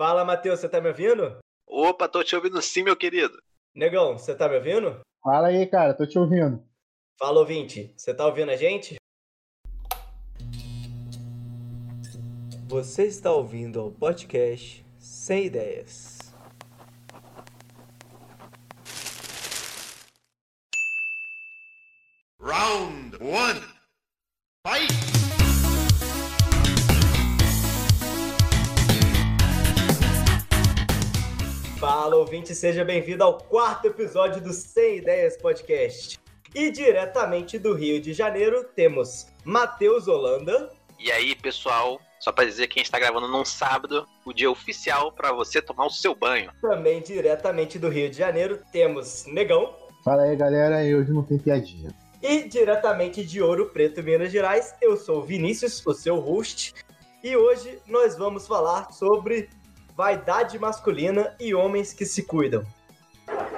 [0.00, 1.36] Fala, Matheus, você tá me ouvindo?
[1.68, 3.38] Opa, tô te ouvindo sim, meu querido.
[3.74, 4.98] Negão, você tá me ouvindo?
[5.22, 6.64] Fala aí, cara, tô te ouvindo.
[7.18, 8.96] Fala, ouvinte, você tá ouvindo a gente?
[12.66, 16.19] Você está ouvindo ao podcast Sem Ideias.
[32.30, 36.16] Ouvinte, seja bem-vindo ao quarto episódio do Sem Ideias Podcast.
[36.54, 40.70] E diretamente do Rio de Janeiro temos Matheus Holanda.
[40.96, 44.48] E aí, pessoal, só pra dizer que a gente tá gravando num sábado, o dia
[44.48, 46.52] oficial pra você tomar o seu banho.
[46.60, 49.74] Também diretamente do Rio de Janeiro temos Negão.
[50.04, 51.92] Fala aí, galera, e hoje não tem piadinha.
[52.22, 56.74] E diretamente de Ouro Preto, Minas Gerais, eu sou o Vinícius, o seu host.
[57.24, 59.50] E hoje nós vamos falar sobre
[60.00, 62.64] vaidade masculina e homens que se cuidam.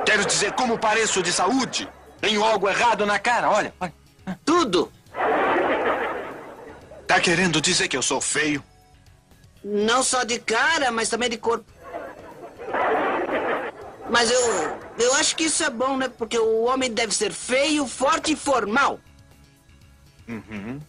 [0.05, 1.89] Quero dizer como pareço de saúde.
[2.21, 3.73] Tenho algo errado na cara, olha.
[3.81, 3.95] olha.
[4.45, 4.93] Tudo.
[7.07, 8.61] Tá querendo dizer que eu sou feio?
[9.63, 11.65] Não só de cara, mas também de corpo.
[14.11, 14.43] Mas eu.
[14.99, 16.09] Eu acho que isso é bom, né?
[16.09, 18.99] Porque o homem deve ser feio, forte e formal.
[20.29, 20.81] Uhum.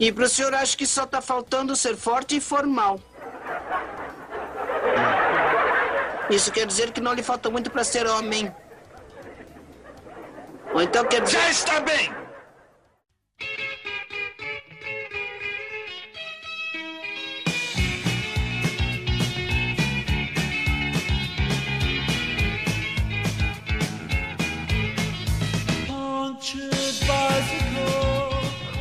[0.00, 3.00] E pro senhor acho que só tá faltando ser forte e formal.
[6.30, 8.52] Isso quer dizer que não lhe falta muito pra ser homem.
[10.74, 11.38] Ou então quer dizer.
[11.38, 12.12] Já está bem!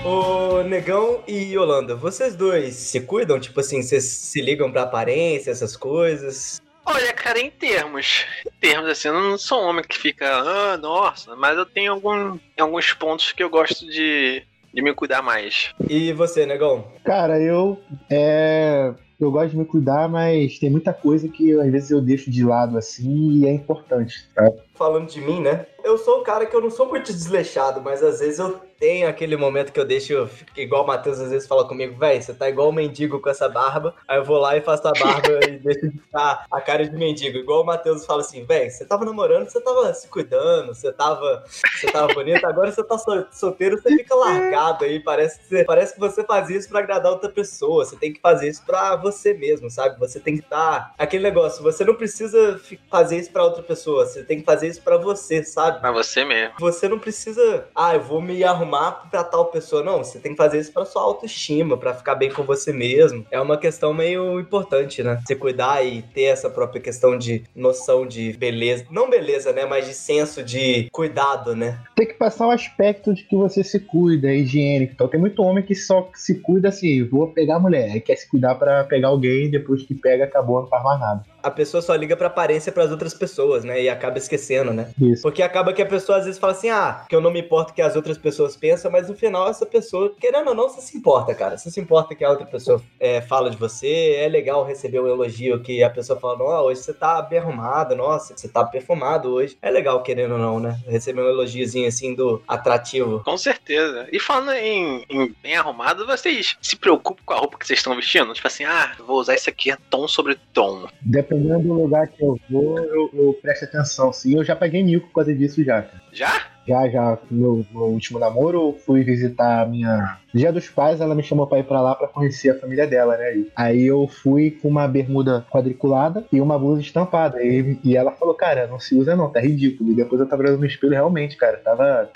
[0.03, 3.39] Ô, Negão e Yolanda, vocês dois se cuidam?
[3.39, 6.61] Tipo assim, vocês se ligam pra aparência, essas coisas?
[6.89, 10.77] Olha, cara, em termos, em termos assim, eu não sou um homem que fica, ah,
[10.77, 14.41] nossa, mas eu tenho algum, alguns pontos que eu gosto de,
[14.73, 15.73] de me cuidar mais.
[15.89, 16.87] E você, Negão?
[17.03, 17.77] Cara, eu
[18.09, 22.31] é, eu gosto de me cuidar, mas tem muita coisa que às vezes eu deixo
[22.31, 24.49] de lado assim e é importante, tá?
[24.73, 25.65] Falando de mim, né?
[25.83, 29.07] Eu sou um cara que eu não sou muito desleixado, mas às vezes eu tenho
[29.07, 32.47] aquele momento que eu deixo, igual o Matheus às vezes fala comigo, véi, você tá
[32.49, 33.93] igual um mendigo com essa barba.
[34.07, 36.95] Aí eu vou lá e faço a barba e deixo de ficar a cara de
[36.95, 37.37] mendigo.
[37.37, 41.43] Igual o Matheus fala assim, véi, você tava namorando, você tava se cuidando, você tava,
[41.75, 44.99] você tava bonito, agora você tá sol- solteiro, você fica largado aí.
[44.99, 47.83] Parece que, você, parece que você faz isso pra agradar outra pessoa.
[47.83, 49.97] Você tem que fazer isso pra você mesmo, sabe?
[49.99, 50.93] Você tem que estar.
[50.97, 52.61] Aquele negócio, você não precisa
[52.91, 55.79] fazer isso pra outra pessoa, você tem que fazer isso pra você, sabe?
[55.79, 56.53] Pra você mesmo.
[56.59, 59.83] Você não precisa, ah, eu vou me arrumar pra tal pessoa.
[59.83, 63.25] Não, você tem que fazer isso pra sua autoestima, pra ficar bem com você mesmo.
[63.31, 65.21] É uma questão meio importante, né?
[65.25, 68.85] Você cuidar e ter essa própria questão de noção de beleza.
[68.91, 69.65] Não beleza, né?
[69.65, 71.79] Mas de senso de cuidado, né?
[71.95, 74.93] Tem que passar o aspecto de que você se cuida, é higiênico.
[74.93, 78.15] Então tem muito homem que só se cuida assim, vou pegar a mulher, aí quer
[78.15, 81.23] se cuidar pra pegar alguém, depois que pega, acabou, não faz mais nada.
[81.41, 83.81] A pessoa só liga pra aparência pras outras pessoas, né?
[83.81, 84.89] E acaba esquecendo, né?
[84.99, 85.21] Isso.
[85.21, 87.73] Porque acaba que a pessoa às vezes fala assim, ah, que eu não me importo
[87.73, 90.97] que as outras pessoas pensam, mas no final essa pessoa, querendo ou não, você se
[90.97, 91.57] importa, cara.
[91.57, 95.07] Você se importa que a outra pessoa é, fala de você, é legal receber um
[95.07, 99.29] elogio que a pessoa fala, não, hoje você tá bem arrumado, nossa, você tá perfumado
[99.29, 99.57] hoje.
[99.61, 100.79] É legal, querendo ou não, né?
[100.87, 103.21] Receber um elogiozinho assim do atrativo.
[103.23, 104.07] Com certeza.
[104.11, 107.95] E falando em, em bem arrumado, vocês se preocupam com a roupa que vocês estão
[107.95, 108.33] vestindo?
[108.33, 110.87] Tipo assim, ah, vou usar isso aqui é tom sobre tom.
[111.01, 114.35] Dependendo do lugar que eu vou, eu, eu presto atenção, sim.
[114.35, 116.01] Eu já paguei mico por causa disso já, cara.
[116.17, 116.47] Já?
[116.67, 120.17] Já, já, no, no último namoro, fui visitar a minha.
[120.33, 123.15] Dia dos pais, ela me chamou pra ir pra lá pra conhecer a família dela,
[123.15, 123.45] né?
[123.55, 127.41] Aí eu fui com uma bermuda quadriculada e uma blusa estampada.
[127.41, 129.91] E, e ela falou, cara, não se usa não, tá ridículo.
[129.91, 132.09] E depois eu tava olhando no espelho, realmente, cara, tava.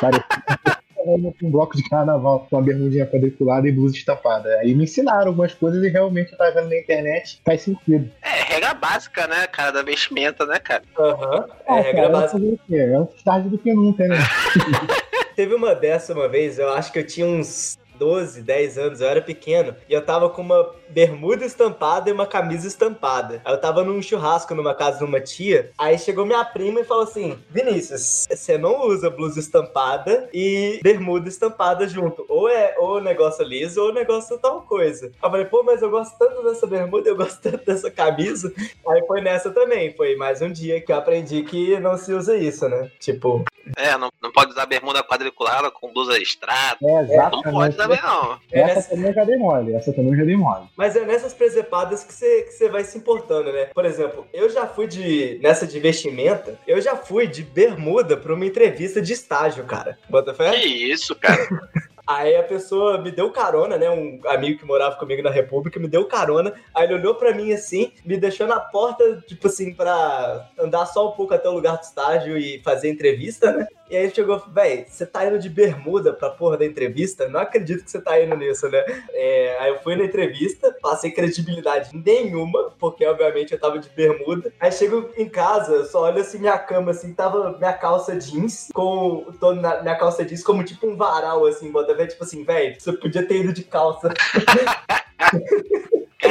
[1.08, 4.48] parecendo um bloco de carnaval com uma bermudinha quadriculada e blusa estampada.
[4.60, 8.10] Aí me ensinaram algumas coisas e realmente eu tava vendo na internet, faz sentido.
[8.22, 10.82] É, regra básica, né, cara, da vestimenta, né, cara?
[10.98, 11.46] Aham.
[11.66, 12.58] É, Ah, regra cara, básica.
[12.70, 14.16] É antes tarde do que nunca, né?
[15.34, 19.08] Teve uma dessa uma vez, eu acho que eu tinha uns 12, 10 anos, eu
[19.08, 23.42] era pequeno, e eu tava com uma bermuda estampada e uma camisa estampada.
[23.44, 26.84] Aí eu tava num churrasco numa casa de uma tia, aí chegou minha prima e
[26.84, 32.24] falou assim: Vinícius, você não usa blusa estampada e bermuda estampada junto.
[32.28, 35.06] Ou é ou negócio liso ou negócio tal coisa.
[35.06, 38.52] Aí eu falei, pô, mas eu gosto tanto dessa bermuda, eu gosto tanto dessa camisa.
[38.88, 42.36] Aí foi nessa também, foi mais um dia que eu aprendi que não se usa
[42.36, 42.90] isso, né?
[42.98, 43.44] Tipo,
[43.76, 46.78] É, não, não pode usar bermuda quadriculada com blusa estrada.
[46.82, 47.74] É, Não pode exatamente.
[47.74, 48.38] usar também não.
[48.52, 49.74] É Essa nessa- também eu já dei mole.
[49.74, 50.66] Essa também eu já dei mole.
[50.76, 53.66] Mas é nessas presepadas que você que você vai se importando, né?
[53.74, 55.38] Por exemplo, eu já fui de.
[55.42, 59.98] Nessa de vestimenta, eu já fui de bermuda pra uma entrevista de estágio, cara.
[60.08, 60.50] Bota fé?
[60.52, 61.38] Que isso, cara.
[62.06, 63.90] Aí a pessoa me deu carona, né?
[63.90, 66.54] Um amigo que morava comigo na República me deu carona.
[66.74, 71.10] Aí ele olhou pra mim assim, me deixou na porta, tipo assim, pra andar só
[71.10, 73.66] um pouco até o lugar do estágio e fazer entrevista, né?
[73.90, 77.28] E aí ele chegou, véi, você tá indo de bermuda pra porra da entrevista?
[77.28, 78.84] Não acredito que você tá indo nisso, né?
[79.10, 84.52] É, aí eu fui na entrevista, passei credibilidade nenhuma, porque obviamente eu tava de bermuda.
[84.60, 89.24] Aí chego em casa, só olho assim minha cama, assim, tava minha calça jeans, com.
[89.40, 92.76] tô na minha calça jeans como tipo um varal, assim, bota ver, tipo assim, véi,
[92.78, 94.12] você podia ter ido de calça.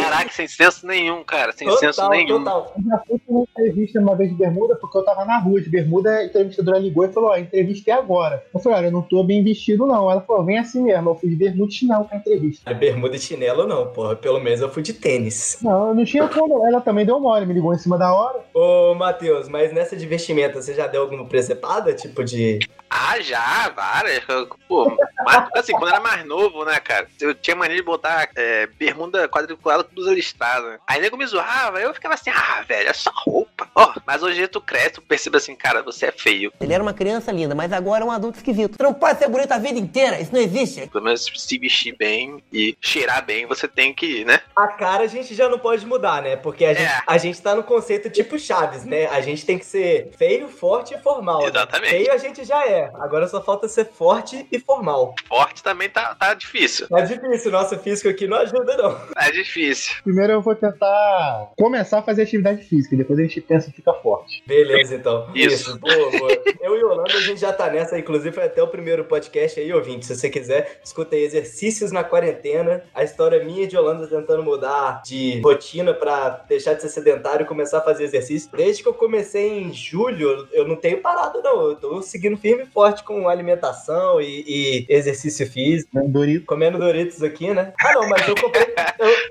[0.09, 1.51] Caraca, sem senso nenhum, cara.
[1.51, 2.43] Sem senso Total, nenhum.
[2.43, 2.73] total.
[2.77, 5.61] Eu já fui pra uma entrevista uma vez de bermuda, porque eu tava na rua
[5.61, 8.43] de bermuda, a entrevistadora ligou e falou, ó, entrevista é agora.
[8.53, 10.09] Eu falei, olha, eu não tô bem vestido não.
[10.09, 12.73] Ela falou, vem assim mesmo, eu fui de bermuda e chinelo pra entrevista.
[12.73, 14.15] Bermuda e chinelo não, porra.
[14.15, 15.57] Pelo menos eu fui de tênis.
[15.61, 18.39] Não, eu não tinha como, ela também deu mole, me ligou em cima da hora.
[18.53, 21.93] Ô, Matheus, mas nessa de vestimenta, você já deu alguma presepada?
[21.93, 22.59] Tipo de.
[22.89, 24.23] Ah, já, várias.
[24.67, 24.89] Pô,
[25.25, 27.05] mas, assim, quando eu era mais novo, né, cara?
[27.19, 30.79] Eu tinha mania de botar é, bermuda quadriculada com blusa listrada.
[30.85, 33.56] Aí nego me zoava, eu ficava assim, ah, velho, é só roupa.
[33.79, 36.51] Ó, mas hoje tu cresce, tu percebe assim, cara, você é feio.
[36.59, 38.75] Ele era uma criança linda, mas agora é um adulto esquisito.
[38.75, 40.87] Você não pode ser bonito a vida inteira, isso não existe.
[40.87, 44.39] Pelo menos se vestir bem e cheirar bem, você tem que, né?
[44.55, 46.35] A cara a gente já não pode mudar, né?
[46.35, 47.01] Porque a gente, É.
[47.05, 49.05] a gente tá no conceito tipo Chaves, né?
[49.07, 51.41] A gente tem que ser feio, forte e formal.
[51.41, 51.47] né?
[51.49, 51.91] Exatamente.
[51.91, 52.89] Feio a gente já é.
[52.95, 55.13] Agora só falta ser forte e formal.
[55.27, 56.87] Forte também tá, tá difícil.
[56.91, 58.97] É difícil, nosso físico aqui não ajuda, não.
[59.15, 59.95] É difícil.
[60.03, 63.71] Primeiro eu vou tentar começar a fazer atividade física, e depois a gente pensa e
[63.73, 64.43] fica forte.
[64.45, 65.27] Beleza, então.
[65.35, 65.77] Isso.
[65.79, 66.31] Boa, boa.
[66.61, 69.71] Eu e Yolanda, a gente já tá nessa, inclusive foi até o primeiro podcast aí,
[69.73, 70.05] ouvinte.
[70.05, 72.83] Se você quiser, escuta aí exercícios na quarentena.
[72.93, 77.47] A história minha de Yolanda tentando mudar de rotina pra deixar de ser sedentário e
[77.47, 78.49] começar a fazer exercício.
[78.55, 81.69] Desde que eu comecei em julho, eu não tenho parado, não.
[81.69, 85.89] Eu tô seguindo firme e forte com alimentação e, e exercício físico.
[85.93, 86.45] Né, Dorito?
[86.45, 87.73] Comendo Doritos aqui, né?
[87.81, 88.65] Ah, não, mas eu comprei.
[88.99, 89.26] eu-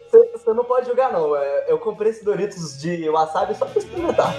[0.46, 1.34] Você não pode julgar, não.
[1.34, 4.32] É, Eu comprei esse Doritos de wasabi só pra experimentar.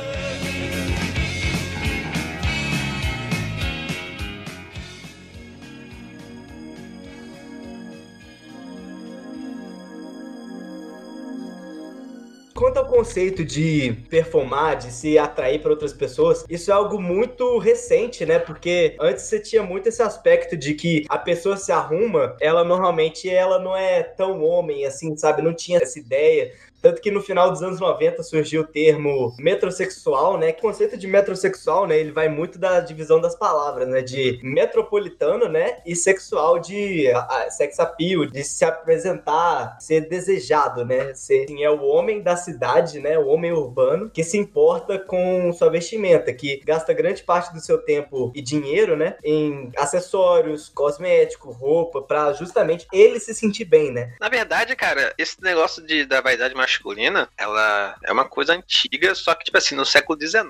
[12.57, 17.59] Quanto ao conceito de performar, de se atrair para outras pessoas, isso é algo muito
[17.59, 18.39] recente, né?
[18.39, 23.29] Porque antes você tinha muito esse aspecto de que a pessoa se arruma, ela normalmente
[23.29, 25.43] ela não é tão homem assim, sabe?
[25.43, 26.51] Não tinha essa ideia.
[26.81, 30.49] Tanto que no final dos anos 90 surgiu o termo metrosexual, né?
[30.49, 31.97] O conceito de metrosexual, né?
[31.97, 34.01] Ele vai muito da divisão das palavras, né?
[34.01, 35.79] De metropolitano, né?
[35.85, 37.05] E sexual de
[37.49, 41.13] sex appeal, de se apresentar, ser desejado, né?
[41.13, 43.17] Ser, assim, é o homem da cidade, né?
[43.17, 47.77] O homem urbano que se importa com sua vestimenta, que gasta grande parte do seu
[47.79, 49.17] tempo e dinheiro, né?
[49.23, 54.13] Em acessórios, cosmético, roupa, pra justamente ele se sentir bem, né?
[54.19, 59.33] Na verdade, cara, esse negócio de, da vaidade masculina, ela é uma coisa antiga, só
[59.33, 60.43] que, tipo assim, no século XIX,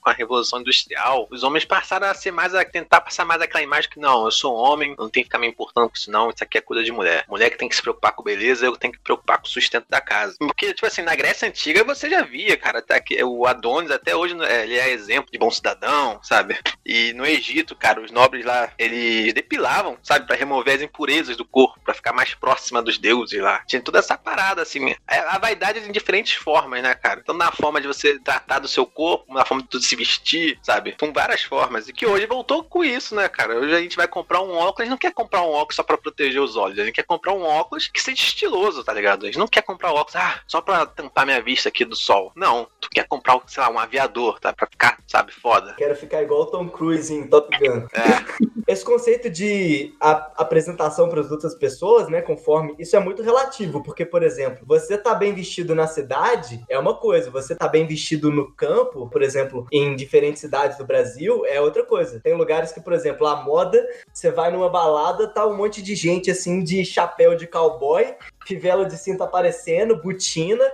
[0.00, 3.62] com a Revolução Industrial, os homens passaram a ser mais, a tentar passar mais aquela
[3.62, 6.30] imagem que, não, eu sou homem, não tenho que ficar me importando com isso, não,
[6.30, 7.24] isso aqui é coisa de mulher.
[7.28, 9.48] Mulher que tem que se preocupar com beleza, eu tenho que me preocupar com o
[9.50, 10.34] sustento da casa.
[10.38, 14.14] Porque, tipo assim, na Grécia Antiga você já via, cara, até que o Adonis até
[14.16, 16.58] hoje é, ele é exemplo de bom cidadão, sabe?
[16.84, 21.44] E no Egito, cara, os nobres lá, eles depilavam, sabe, para remover as impurezas do
[21.44, 23.62] corpo, para ficar mais próxima dos deuses lá.
[23.66, 24.94] Tinha toda essa parada, assim.
[25.06, 27.20] A em diferentes formas, né, cara?
[27.20, 30.58] Então, na forma de você tratar do seu corpo, na forma de você se vestir,
[30.62, 30.96] sabe?
[30.98, 31.88] Com várias formas.
[31.88, 33.56] E que hoje voltou com isso, né, cara?
[33.58, 35.82] Hoje a gente vai comprar um óculos, a gente não quer comprar um óculos só
[35.82, 36.78] pra proteger os olhos.
[36.78, 39.24] A gente quer comprar um óculos que seja estiloso, tá ligado?
[39.24, 41.96] A gente não quer comprar um óculos, ah, só pra tampar minha vista aqui do
[41.96, 42.32] sol.
[42.34, 42.66] Não.
[42.80, 44.52] Tu quer comprar, sei lá, um aviador, tá?
[44.52, 45.74] Pra ficar, sabe, foda.
[45.76, 47.86] Quero ficar igual o Tom Cruise em Top Gun.
[47.92, 48.50] É.
[48.66, 54.06] Esse conceito de apresentação para as outras pessoas, né, conforme, isso é muito relativo, porque,
[54.06, 58.30] por exemplo, você tá bem vestido na cidade é uma coisa, você tá bem vestido
[58.30, 62.20] no campo, por exemplo, em diferentes cidades do Brasil, é outra coisa.
[62.20, 65.94] Tem lugares que, por exemplo, a moda, você vai numa balada, tá um monte de
[65.94, 68.14] gente assim de chapéu de cowboy,
[68.46, 70.64] fivela de cinto aparecendo, botina,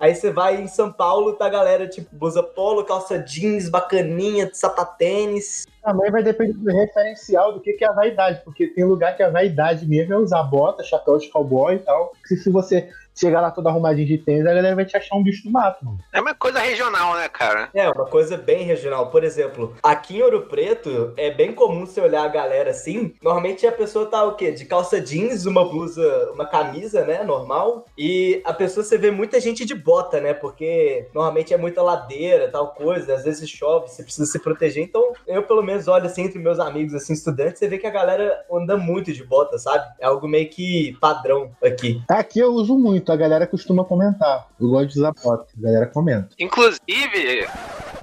[0.00, 4.48] Aí você vai em São Paulo, tá a galera tipo blusa polo, calça jeans, bacaninha,
[4.50, 5.66] sapatênis.
[5.82, 9.22] Também vai depender do referencial do que, que é a vaidade, porque tem lugar que
[9.22, 12.12] a vaidade mesmo é usar bota, chapéu de cowboy e tal.
[12.24, 12.88] Se, se você
[13.20, 15.84] chegar lá todo arrumadinho de tênis, a galera vai te achar um bicho do mato,
[15.84, 15.98] mano.
[16.12, 17.68] É uma coisa regional, né, cara?
[17.74, 19.10] É, uma coisa bem regional.
[19.10, 23.14] Por exemplo, aqui em Ouro Preto, é bem comum você olhar a galera assim.
[23.22, 24.50] Normalmente a pessoa tá o quê?
[24.52, 27.22] De calça jeans, uma blusa, uma camisa, né?
[27.22, 27.86] Normal.
[27.96, 30.32] E a pessoa você vê muita gente de bota, né?
[30.32, 33.14] Porque normalmente é muita ladeira, tal coisa.
[33.14, 34.82] Às vezes chove, você precisa se proteger.
[34.82, 37.90] Então, eu pelo menos olho assim entre meus amigos, assim, estudantes, você vê que a
[37.90, 39.84] galera anda muito de bota, sabe?
[39.98, 42.02] É algo meio que padrão aqui.
[42.08, 44.48] Aqui eu uso muito, a galera costuma comentar.
[44.60, 46.28] Eu gosto de usar bota, a galera comenta.
[46.38, 47.48] Inclusive,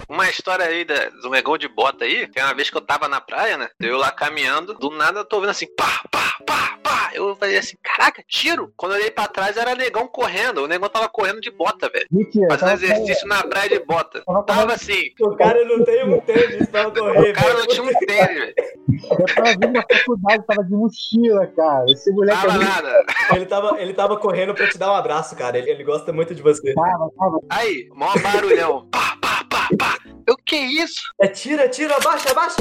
[0.10, 3.08] uma história aí da- do negão de bota aí, tem uma vez que eu tava
[3.08, 3.70] na praia, né?
[3.80, 6.98] Eu lá caminhando, do nada eu tô vendo assim, pá, pá, pá, pá.
[7.14, 8.72] Eu falei assim, caraca, tiro.
[8.78, 10.64] Quando eu olhei pra trás era negão correndo.
[10.64, 12.06] O negão tava correndo de bota, velho.
[12.12, 14.24] Mentira, Fazendo tava- exercício na praia de bota.
[14.46, 17.94] tava assim, O cara não tem um tênis pra correr, o cara não tinha um
[17.94, 18.54] tênis, velho.
[19.20, 21.86] Eu tava vindo na faculdade, tava de mochila, cara.
[21.90, 23.06] Esse moleque Tava é muito nada.
[23.36, 25.58] Ele tava, ele tava correndo pra te dar um abraço, cara.
[25.58, 26.74] Ele, ele gosta muito de você.
[26.74, 27.40] tava, tava.
[27.50, 28.88] Aí, maior barulhão.
[28.92, 29.17] Pá,
[29.76, 29.98] pá, pá.
[30.28, 31.02] Eu, que isso?
[31.22, 32.56] É tira, tira, abaixa, abaixa.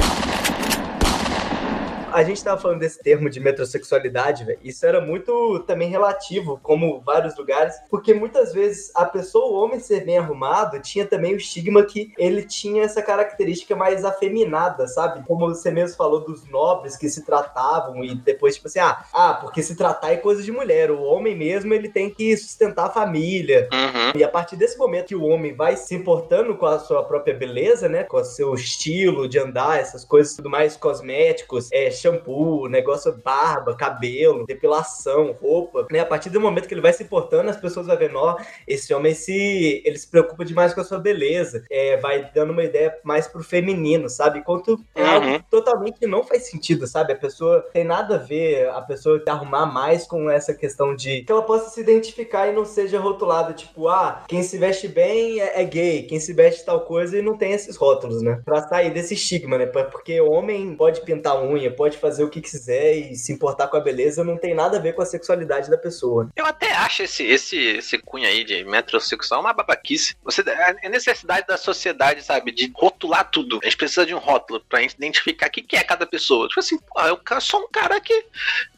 [2.13, 4.57] A gente tava falando desse termo de metrosexualidade, velho.
[4.63, 9.79] Isso era muito também relativo, como vários lugares, porque muitas vezes a pessoa, o homem
[9.79, 15.23] ser bem arrumado, tinha também o estigma que ele tinha essa característica mais afeminada, sabe?
[15.27, 19.33] Como você mesmo falou dos nobres que se tratavam e depois, tipo assim, ah, ah,
[19.35, 20.89] porque se tratar é coisa de mulher.
[20.89, 24.19] O homem mesmo, ele tem que sustentar a família, Uhum.
[24.19, 27.33] e a partir desse momento que o homem vai se importando com a sua própria
[27.35, 28.03] beleza, né?
[28.03, 33.75] Com o seu estilo de andar, essas coisas tudo mais cosméticos, é, shampoo, negócio barba,
[33.75, 35.99] cabelo, depilação, roupa, né?
[35.99, 38.37] A partir do momento que ele vai se importando, as pessoas vão vendo, ó,
[38.67, 42.63] esse homem se, ele se preocupa demais com a sua beleza, é, vai dando uma
[42.63, 44.39] ideia mais pro feminino, sabe?
[44.39, 45.09] Enquanto é Uhum.
[45.09, 47.13] algo totalmente não faz sentido, sabe?
[47.13, 51.21] A pessoa tem nada a ver, a pessoa se arrumar mais com essa questão de
[51.23, 55.39] que ela possa se identificar e não seja rotulada, tipo, ah, quem se veste bem
[55.39, 58.41] é, é gay, quem se veste tal coisa e não tem esses rótulos, né?
[58.43, 59.65] Pra sair desse estigma, né?
[59.65, 63.77] Porque o homem pode pintar unha, pode fazer o que quiser e se importar com
[63.77, 66.29] a beleza, não tem nada a ver com a sexualidade da pessoa.
[66.35, 70.15] Eu até acho esse, esse, esse cunho aí de metrosexual uma babaquice.
[70.23, 70.43] Você,
[70.81, 73.59] é necessidade da sociedade, sabe, de rotular tudo.
[73.61, 76.47] A gente precisa de um rótulo pra identificar o que, é cada pessoa.
[76.47, 78.25] Tipo assim, pô, sou um cara que.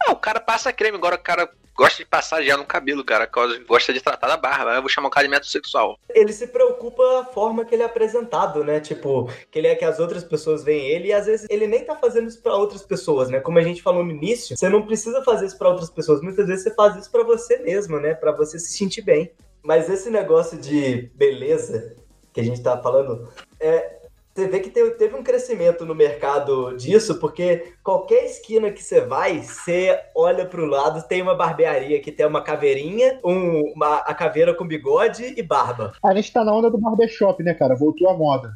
[0.05, 1.49] Ah, o cara passa creme, agora o cara
[1.79, 3.29] gosta de passar gel no cabelo, cara.
[3.65, 4.75] Gosta de tratar da barba.
[4.75, 5.98] Eu vou chamar o cara de metrosexual.
[6.09, 8.81] ele se preocupa a forma que ele é apresentado, né?
[8.81, 11.83] Tipo, que ele é que as outras pessoas veem ele e às vezes ele nem
[11.86, 13.39] tá fazendo isso pra outras pessoas, né?
[13.39, 16.48] Como a gente falou no início, você não precisa fazer isso pra outras pessoas, muitas
[16.48, 18.13] vezes você faz isso pra você mesmo, né?
[18.13, 19.31] Pra você se sentir bem.
[19.63, 21.95] Mas esse negócio de beleza
[22.33, 23.98] que a gente tá falando, é
[24.39, 29.01] você vê que te- teve um crescimento no mercado disso, porque qualquer esquina que você
[29.01, 34.13] vai, você olha pro lado, tem uma barbearia que tem uma caveirinha, um- uma, a
[34.13, 35.93] caveira com bigode e barba.
[36.03, 37.75] A gente tá na onda do barbershop, né, cara?
[37.75, 38.53] Voltou a moda.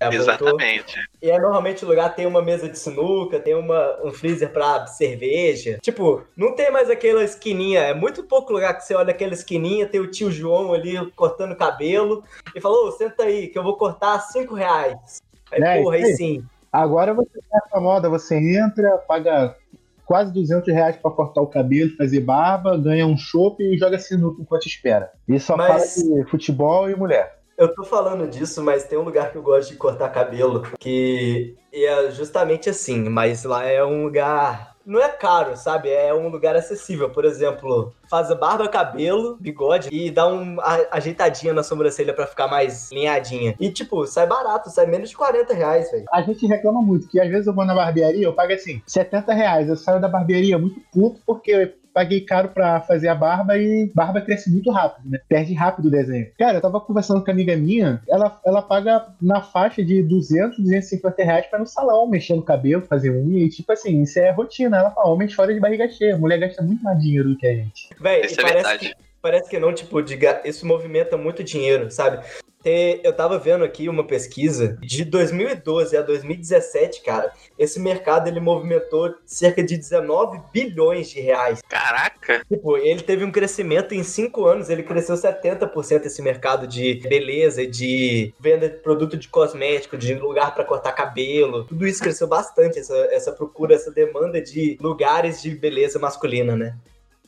[0.00, 0.20] É, voltou.
[0.22, 0.94] Exatamente.
[1.22, 4.86] E é normalmente o lugar tem uma mesa de sinuca, tem uma, um freezer pra
[4.86, 5.78] cerveja.
[5.80, 7.80] Tipo, não tem mais aquela esquininha.
[7.80, 11.56] É muito pouco lugar que você olha aquela esquininha, tem o tio João ali cortando
[11.56, 12.22] cabelo
[12.54, 15.22] e falou: Ô, senta aí, que eu vou cortar cinco reais.
[15.52, 16.16] Aí, É, porra, isso aí aí.
[16.16, 16.44] sim.
[16.72, 19.56] Agora você tá essa moda, você entra, paga
[20.04, 24.42] quase 200 reais pra cortar o cabelo, fazer barba, ganha um chopp e joga sinuca
[24.42, 25.10] enquanto espera.
[25.28, 27.38] E só Mas- fala de futebol e mulher.
[27.56, 31.54] Eu tô falando disso, mas tem um lugar que eu gosto de cortar cabelo, que
[31.72, 34.74] é justamente assim, mas lá é um lugar.
[34.84, 35.88] Não é caro, sabe?
[35.88, 37.08] É um lugar acessível.
[37.08, 42.48] Por exemplo, faz a barba, cabelo, bigode e dá uma ajeitadinha na sobrancelha pra ficar
[42.48, 43.54] mais linhadinha.
[43.58, 46.04] E, tipo, sai barato, sai menos de 40 reais, velho.
[46.12, 49.32] A gente reclama muito, que às vezes eu vou na barbearia, eu pago assim, 70
[49.32, 49.68] reais.
[49.68, 54.20] Eu saio da barbearia muito puto porque paguei caro pra fazer a barba e barba
[54.20, 55.20] cresce muito rápido, né?
[55.28, 56.26] Perde rápido o desenho.
[56.36, 60.58] Cara, eu tava conversando com uma amiga minha, ela, ela paga na faixa de 200,
[60.58, 64.18] 250 reais pra ir no salão, mexer no cabelo, fazer unha e tipo assim, isso
[64.18, 64.78] é rotina.
[64.78, 67.54] Ela fala, homem chora de barriga cheia, mulher gasta muito mais dinheiro do que a
[67.54, 67.88] gente.
[68.00, 68.88] Véi, Isso e é parece verdade.
[68.88, 72.24] que, parece que não, tipo, diga, isso movimenta muito dinheiro, sabe?
[72.64, 77.32] Eu tava vendo aqui uma pesquisa de 2012 a 2017, cara.
[77.58, 81.60] Esse mercado ele movimentou cerca de 19 bilhões de reais.
[81.68, 82.42] Caraca.
[82.48, 87.66] Tipo, ele teve um crescimento em 5 anos, ele cresceu 70% esse mercado de beleza,
[87.66, 91.64] de venda de produto de cosmético, de lugar pra cortar cabelo.
[91.64, 96.74] Tudo isso cresceu bastante, essa, essa procura, essa demanda de lugares de beleza masculina, né?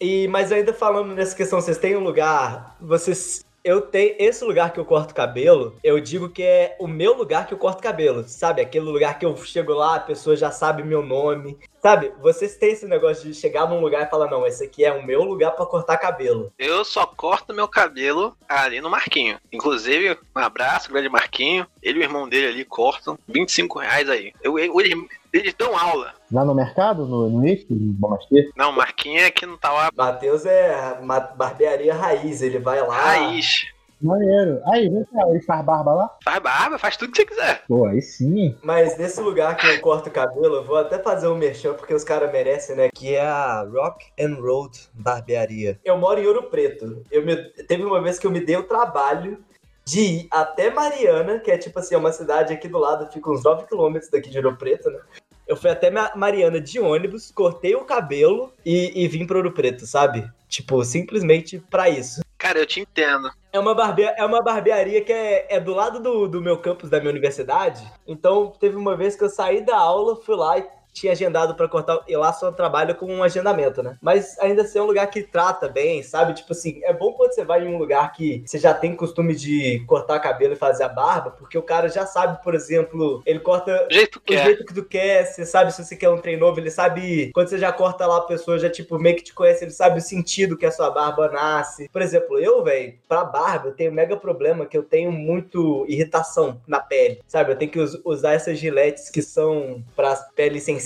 [0.01, 4.73] E, mas ainda falando nessa questão, vocês têm um lugar, vocês Eu tenho esse lugar
[4.73, 8.23] que eu corto cabelo, eu digo que é o meu lugar que eu corto cabelo,
[8.29, 8.63] sabe?
[8.63, 11.59] Aquele lugar que eu chego lá, a pessoa já sabe meu nome.
[11.83, 14.93] Sabe, vocês têm esse negócio de chegar num lugar e falar, não, esse aqui é
[14.93, 16.53] o meu lugar pra cortar cabelo.
[16.57, 19.37] Eu só corto meu cabelo ali no Marquinho.
[19.53, 21.67] Inclusive, um abraço, grande Marquinho.
[21.83, 24.33] Ele e o irmão dele ali cortam 25 reais aí.
[24.45, 24.95] Eu, eu- eles,
[25.39, 26.13] eles dão aula.
[26.33, 28.51] Lá no mercado, no, no no Bomasquê.
[28.57, 29.91] Não, o Marquinho é que não tá lá.
[29.95, 30.99] Matheus é
[31.37, 32.95] barbearia raiz, ele vai lá.
[32.97, 33.67] Raiz.
[34.01, 34.61] Maneiro.
[34.67, 36.11] Aí, vem cá, ele faz barba lá?
[36.23, 37.63] Faz barba, faz tudo que você quiser.
[37.67, 38.55] Pô, aí sim?
[38.63, 41.95] Mas nesse lugar que eu corto o cabelo, eu vou até fazer um merchan porque
[41.95, 42.89] os caras merecem, né?
[42.95, 45.81] Que é a Rock and Road Barbearia.
[45.83, 47.03] Eu moro em Ouro Preto.
[47.11, 49.39] Eu me- Teve uma vez que eu me dei o trabalho
[49.85, 53.31] de ir até Mariana, que é tipo assim, é uma cidade aqui do lado, fica
[53.31, 54.99] uns 9 quilômetros daqui de Ouro Preto, né?
[55.47, 59.53] Eu fui até Ma- Mariana de ônibus, cortei o cabelo e, e vim pro Ouro
[59.53, 60.29] Preto, sabe?
[60.49, 62.21] Tipo, simplesmente pra isso.
[62.39, 63.31] Cara, eu te entendo.
[63.53, 64.03] É uma, barbe...
[64.03, 67.83] é uma barbearia que é, é do lado do, do meu campus da minha universidade.
[68.07, 71.69] Então, teve uma vez que eu saí da aula, fui lá e tinha agendado pra
[71.69, 72.01] cortar.
[72.09, 73.97] E lá só trabalho com um agendamento, né?
[74.01, 76.33] Mas ainda assim é um lugar que trata bem, sabe?
[76.35, 79.35] Tipo assim, é bom quando você vai em um lugar que você já tem costume
[79.35, 83.41] de cortar cabelo e fazer a barba, porque o cara já sabe, por exemplo, ele
[83.41, 84.45] corta Do jeito que o é.
[84.45, 87.31] jeito que tu quer, você sabe se você quer um trem novo, ele sabe.
[87.35, 89.99] Quando você já corta lá, a pessoa já, tipo, meio que te conhece, ele sabe
[89.99, 91.89] o sentido que a sua barba nasce.
[91.93, 95.85] Por exemplo, eu, velho, pra barba, eu tenho um mega problema que eu tenho muito
[95.89, 97.53] irritação na pele, sabe?
[97.53, 100.86] Eu tenho que us- usar essas giletes que são pra pele sensível,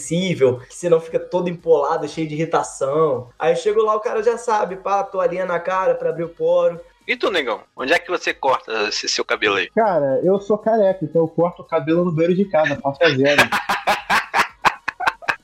[0.66, 3.28] que senão fica todo empolado, cheio de irritação.
[3.38, 6.28] Aí eu chego lá, o cara já sabe, pá, toalhinha na cara pra abrir o
[6.28, 6.80] poro.
[7.06, 7.60] E tu, negão?
[7.76, 9.68] Onde é que você corta esse seu cabelo aí?
[9.70, 13.10] Cara, eu sou careca, então eu corto o cabelo no banheiro de casa, passo a
[13.10, 13.42] zero.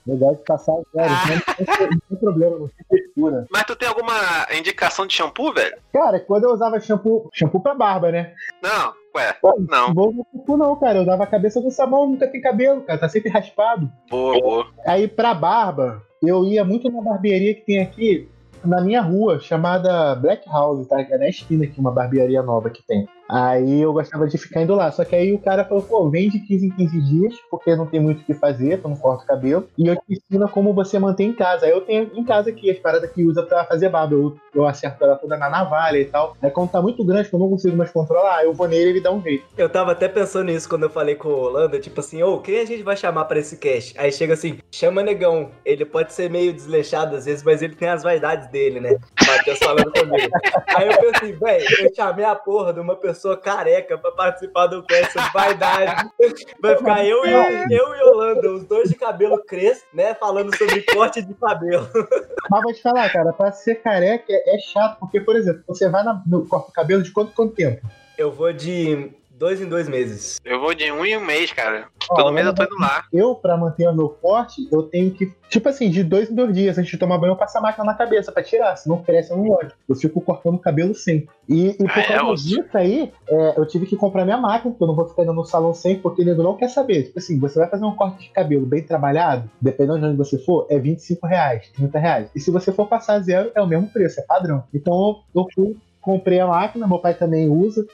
[0.06, 3.46] Legal de passar a zero, então não tem, não tem problema, não tem textura.
[3.50, 4.14] Mas tu tem alguma
[4.56, 5.76] indicação de shampoo, velho?
[5.92, 8.32] Cara, quando eu usava shampoo, shampoo pra barba, né?
[8.62, 9.32] Não, ué.
[9.32, 9.92] Pô, Não.
[9.92, 10.98] Vou no shampoo não, cara.
[10.98, 12.98] Eu usava a cabeça com sabão, nunca tem cabelo, cara.
[12.98, 13.90] Tá sempre raspado.
[14.08, 14.66] Boa, boa.
[14.86, 18.28] Aí pra barba, eu ia muito na barbearia que tem aqui
[18.64, 21.00] na minha rua, chamada Black House, tá?
[21.00, 23.08] É na esquina aqui, uma barbearia nova que tem.
[23.28, 24.90] Aí eu gostava de ficar indo lá.
[24.92, 27.86] Só que aí o cara falou, pô, vem de 15 em 15 dias, porque não
[27.86, 29.68] tem muito o que fazer, tu não corta o cabelo.
[29.76, 31.66] E eu te ensino como você manter em casa.
[31.66, 34.14] Aí eu tenho em casa aqui as paradas que usa pra fazer barba.
[34.14, 36.36] Eu, eu acerto ela toda na navalha e tal.
[36.40, 38.88] Aí quando tá muito grande, que eu não consigo mais controlar, eu vou nele e
[38.90, 39.44] ele dá um jeito.
[39.56, 42.60] Eu tava até pensando nisso quando eu falei com o Holanda, tipo assim, ô, quem
[42.60, 43.98] a gente vai chamar pra esse cast?
[43.98, 45.50] Aí chega assim, chama negão.
[45.64, 48.96] Ele pode ser meio desleixado às vezes, mas ele tem as vaidades dele, né?
[49.26, 50.30] Matheus falando comigo.
[50.76, 54.82] Aí eu pensei, velho, eu chamei a porra de uma pessoa careca pra participar do
[54.82, 56.10] cast, vaidade.
[56.60, 57.30] Vai ficar eu e,
[57.70, 60.14] eu e Holanda, os dois de cabelo crespo, né?
[60.14, 61.88] Falando sobre corte de cabelo.
[62.50, 65.88] Mas vou te falar, cara, pra ser careca é, é chato, porque, por exemplo, você
[65.88, 67.80] vai na- no corta o cabelo de quanto, quanto tempo?
[68.18, 70.38] Eu vou de dois em dois meses.
[70.44, 71.88] Eu vou de um em um mês, cara.
[72.10, 73.04] Ó, Todo eu mês eu tô indo lá.
[73.12, 76.54] Eu, pra manter o meu corte, eu tenho que, tipo assim, de dois em dois
[76.54, 79.32] dias, antes de tomar banho, eu passo a máquina na cabeça pra tirar, senão cresce
[79.32, 79.72] um ódio.
[79.88, 81.28] Eu fico cortando o cabelo sempre.
[81.48, 82.48] E, e por Ah, é, causa osso.
[82.48, 85.32] disso aí, é, eu tive que comprar minha máquina, porque eu não vou ficar indo
[85.32, 87.04] no salão sempre, porque o nego não quer saber.
[87.04, 90.38] Tipo assim, você vai fazer um corte de cabelo bem trabalhado, dependendo de onde você
[90.38, 92.30] for, é 25 reais, 30 reais.
[92.34, 94.64] E se você for passar zero, é o mesmo preço, é padrão.
[94.72, 97.84] Então eu fui, comprei a máquina, meu pai também usa.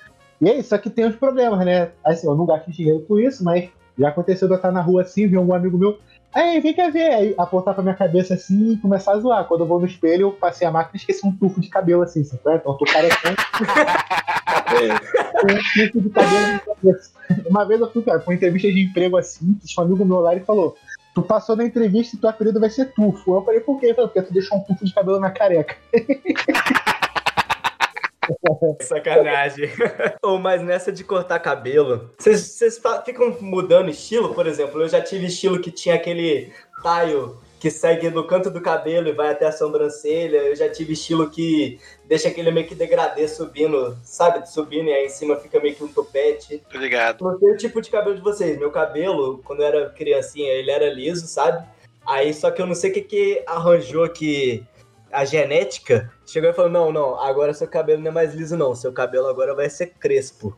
[0.43, 1.93] E é isso, só que tem uns problemas, né?
[2.05, 5.03] Assim, eu não gasto dinheiro com isso, mas já aconteceu de eu estar na rua
[5.03, 6.01] assim, ver um amigo meu.
[6.35, 7.13] Aí, vem cá ver.
[7.13, 9.45] Aí apontar pra minha cabeça assim e começar a zoar.
[9.45, 12.03] Quando eu vou no espelho, eu passei a máquina e esqueci um tufo de cabelo
[12.03, 12.41] assim, sabe?
[12.57, 13.35] Então eu tô carecão.
[15.41, 15.47] com
[15.87, 17.11] um tufo de cabelo na cabeça.
[17.47, 20.19] Uma vez eu fui, cara, com uma entrevista de emprego assim, que um amigo meu
[20.19, 20.77] lá e falou.
[21.15, 23.37] Tu passou na entrevista e teu apelido vai ser tufo.
[23.37, 23.95] Eu falei, por quê?
[23.95, 25.77] Porque tu deixou um tufo de cabelo na careca.
[28.81, 29.71] Sacanagem.
[30.23, 35.27] Ou mas nessa de cortar cabelo, vocês ficam mudando estilo, por exemplo, eu já tive
[35.27, 39.53] estilo que tinha aquele taio que segue no canto do cabelo e vai até a
[39.53, 40.39] sobrancelha.
[40.39, 44.45] Eu já tive estilo que deixa aquele meio que degradê subindo, sabe?
[44.51, 46.61] Subindo e aí em cima fica meio que um topete.
[46.69, 47.25] Tô ligado.
[47.25, 48.59] Não sei o tipo de cabelo de vocês.
[48.59, 51.65] Meu cabelo, quando eu era criancinha, ele era liso, sabe?
[52.05, 54.67] Aí só que eu não sei o que que arranjou que
[55.12, 58.75] a genética chegou e falou: não, não, agora seu cabelo não é mais liso, não.
[58.75, 60.57] Seu cabelo agora vai ser crespo.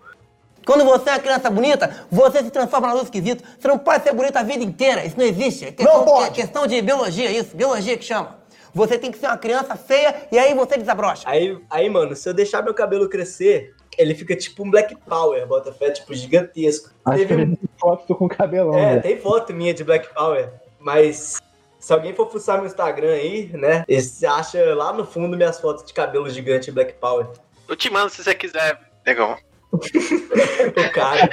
[0.67, 3.45] Quando você é uma criança bonita, você se transforma num adulto esquisito.
[3.59, 5.05] Você não pode ser bonita a vida inteira.
[5.05, 5.67] Isso não existe.
[5.67, 6.29] É questão, Não pode.
[6.29, 7.55] é questão de biologia, isso.
[7.55, 8.39] Biologia que chama.
[8.73, 11.23] Você tem que ser uma criança feia e aí você desabrocha.
[11.27, 15.47] Aí, aí, mano, se eu deixar meu cabelo crescer, ele fica tipo um Black Power,
[15.47, 16.91] Botafé, tipo, gigantesco.
[17.05, 18.75] Acho que Teve eu um- foto, tô com cabelão.
[18.75, 19.03] É, velho.
[19.03, 21.37] tem foto minha de Black Power, mas
[21.85, 25.85] se alguém for fuçar meu Instagram aí, né, você acha lá no fundo minhas fotos
[25.85, 27.27] de cabelo gigante Black Power.
[27.69, 29.37] Eu te mando se você quiser, negão.
[29.75, 31.29] O cara.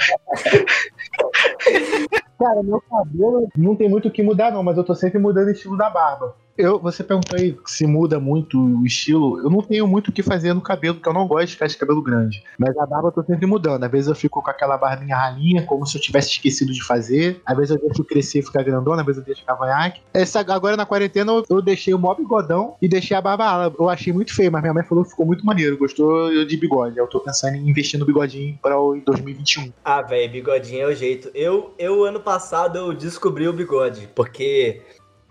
[2.38, 5.46] Cara, meu cabelo não tem muito o que mudar, não, mas eu tô sempre mudando
[5.46, 6.36] o estilo da barba.
[6.56, 9.38] Eu, você perguntou aí se muda muito o estilo.
[9.40, 11.66] Eu não tenho muito o que fazer no cabelo, porque eu não gosto de ficar
[11.66, 12.42] de cabelo grande.
[12.58, 13.84] Mas a barba eu tô sempre mudando.
[13.84, 17.40] Às vezes eu fico com aquela barbinha ralinha, como se eu tivesse esquecido de fazer.
[17.46, 20.02] Às vezes eu deixo crescer e ficar grandona, às vezes eu deixo cavanhaque.
[20.12, 23.74] Essa, agora na quarentena eu, eu deixei o mó bigodão e deixei a barba ala.
[23.78, 25.78] Eu achei muito feio, mas minha mãe falou que ficou muito maneiro.
[25.78, 26.98] Gostou de bigode.
[26.98, 29.72] Eu tô pensando em investir no bigodinho para o 2021.
[29.84, 31.30] Ah, velho, bigodinho é o jeito.
[31.34, 34.82] Eu, eu, ano passado, eu descobri o bigode, porque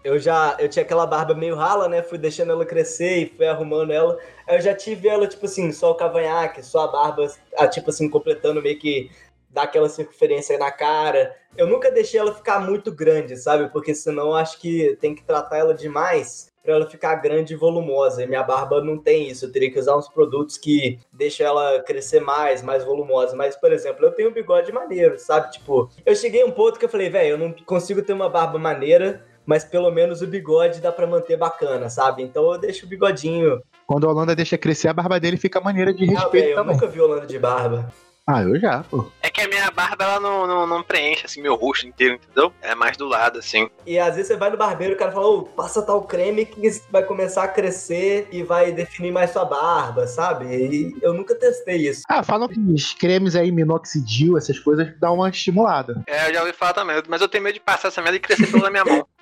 [0.03, 2.01] eu já eu tinha aquela barba meio rala, né?
[2.01, 4.17] Fui deixando ela crescer e fui arrumando ela.
[4.47, 7.27] Aí eu já tive ela, tipo assim, só o cavanhaque, só a barba,
[7.71, 9.11] tipo assim, completando meio que
[9.49, 11.35] dá aquela circunferência na cara.
[11.57, 13.69] Eu nunca deixei ela ficar muito grande, sabe?
[13.71, 17.57] Porque senão eu acho que tem que tratar ela demais pra ela ficar grande e
[17.57, 18.23] volumosa.
[18.23, 19.45] E minha barba não tem isso.
[19.45, 23.35] Eu teria que usar uns produtos que deixam ela crescer mais, mais volumosa.
[23.35, 25.51] Mas, por exemplo, eu tenho um bigode maneiro, sabe?
[25.51, 28.29] Tipo, eu cheguei a um ponto que eu falei, velho, eu não consigo ter uma
[28.29, 32.23] barba maneira mas pelo menos o bigode dá pra manter bacana, sabe?
[32.23, 33.61] Então eu deixo o bigodinho.
[33.85, 36.75] Quando a Holanda deixa crescer, a barba dele fica maneira de respeito velho, eu também.
[36.75, 37.91] nunca vi Holanda de barba.
[38.33, 39.11] Ah, eu já, pô.
[39.21, 42.53] É que a minha barba ela não, não, não preenche assim meu rosto inteiro, entendeu?
[42.61, 43.69] É mais do lado, assim.
[43.85, 46.45] E às vezes você vai no barbeiro e o cara fala, ô, passa tal creme
[46.45, 50.45] que vai começar a crescer e vai definir mais sua barba, sabe?
[50.45, 52.03] E eu nunca testei isso.
[52.07, 56.01] Ah, falam que os cremes aí, minoxidil, essas coisas, dão uma estimulada.
[56.07, 58.21] É, eu já ouvi falar também, mas eu tenho medo de passar essa merda e
[58.21, 59.05] crescer pela minha mão.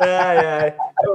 [0.00, 0.74] Ai, ai.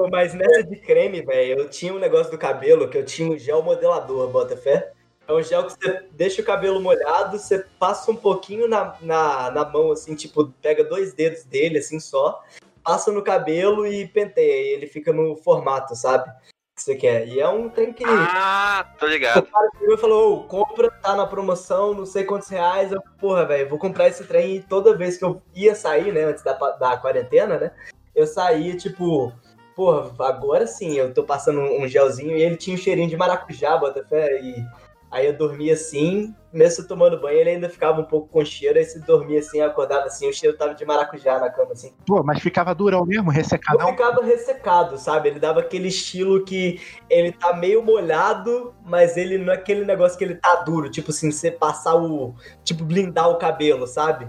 [0.10, 3.38] Mas nessa de creme, velho, eu tinha um negócio do cabelo que eu tinha um
[3.38, 4.92] gel modelador, bota fé.
[5.28, 9.52] É um gel que você deixa o cabelo molhado, você passa um pouquinho na, na,
[9.52, 12.44] na mão, assim, tipo, pega dois dedos dele, assim, só,
[12.84, 16.30] passa no cabelo e penteia, e ele fica no formato, sabe?
[16.76, 17.28] Que você quer.
[17.28, 18.04] E é um trem que...
[18.06, 19.44] Ah, tô O ligado.
[19.46, 22.92] cara chegou e falou, ô, compra, tá na promoção, não sei quantos reais.
[22.92, 26.24] Eu, porra, velho, vou comprar esse trem e toda vez que eu ia sair, né,
[26.26, 27.72] antes da, da quarentena, né,
[28.14, 29.32] eu saía, tipo,
[29.76, 33.78] porra, agora sim, eu tô passando um gelzinho e ele tinha um cheirinho de maracujá,
[33.78, 34.66] bota fé, e
[35.14, 38.84] aí eu dormia assim, mesmo tomando banho, ele ainda ficava um pouco com cheiro, aí
[38.84, 41.94] se dormia assim, acordava assim, o cheiro tava de maracujá na cama, assim.
[42.06, 43.88] Pô, mas ficava durão mesmo, Não ressecadão.
[43.90, 45.30] ficava ressecado, sabe?
[45.30, 50.18] Ele dava aquele estilo que ele tá meio molhado, mas ele não é aquele negócio
[50.18, 52.34] que ele tá duro, tipo assim, você passar o.
[52.64, 54.28] Tipo, blindar o cabelo, sabe?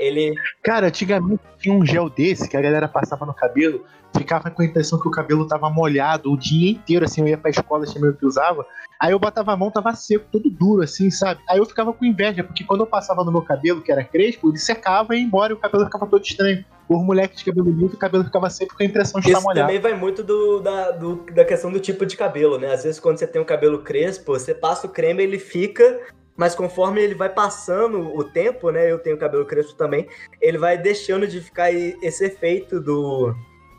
[0.00, 0.34] Ele.
[0.62, 3.84] Cara, antigamente tinha um gel desse que a galera passava no cabelo,
[4.16, 7.38] ficava com a impressão que o cabelo tava molhado o dia inteiro, assim, eu ia
[7.38, 8.64] pra escola, tinha meio que usava.
[9.00, 11.40] Aí eu botava a mão, tava seco, todo duro, assim, sabe?
[11.48, 14.48] Aí eu ficava com inveja, porque quando eu passava no meu cabelo, que era crespo,
[14.50, 16.64] ele secava e ia embora e o cabelo ficava todo estranho.
[16.88, 19.46] Os moleques de cabelo liso, o cabelo ficava sempre com a impressão de estar Isso
[19.46, 19.68] molhado.
[19.68, 22.72] também vai muito do, da, do- da questão do tipo de cabelo, né?
[22.74, 25.98] Às vezes, quando você tem um cabelo crespo, você passa o creme, ele fica.
[26.40, 28.90] Mas conforme ele vai passando o tempo, né?
[28.90, 30.08] Eu tenho cabelo crespo também,
[30.40, 33.36] ele vai deixando de ficar esse efeito do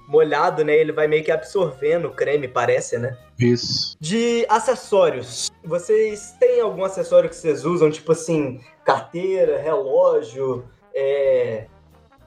[0.07, 0.75] molhado, né?
[0.75, 3.17] Ele vai meio que absorvendo o creme, parece, né?
[3.39, 3.97] Isso.
[3.99, 5.51] De acessórios.
[5.63, 11.65] Vocês têm algum acessório que vocês usam, tipo assim, carteira, relógio, é,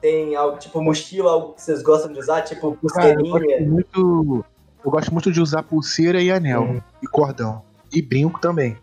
[0.01, 3.71] tem algo tipo mochila, algo que vocês gostam de usar, tipo Cara, eu gosto pulseirinha?
[3.71, 4.45] muito.
[4.83, 6.63] Eu gosto muito de usar pulseira e anel.
[6.63, 6.81] Uhum.
[7.01, 7.63] E cordão.
[7.95, 8.77] E brinco também.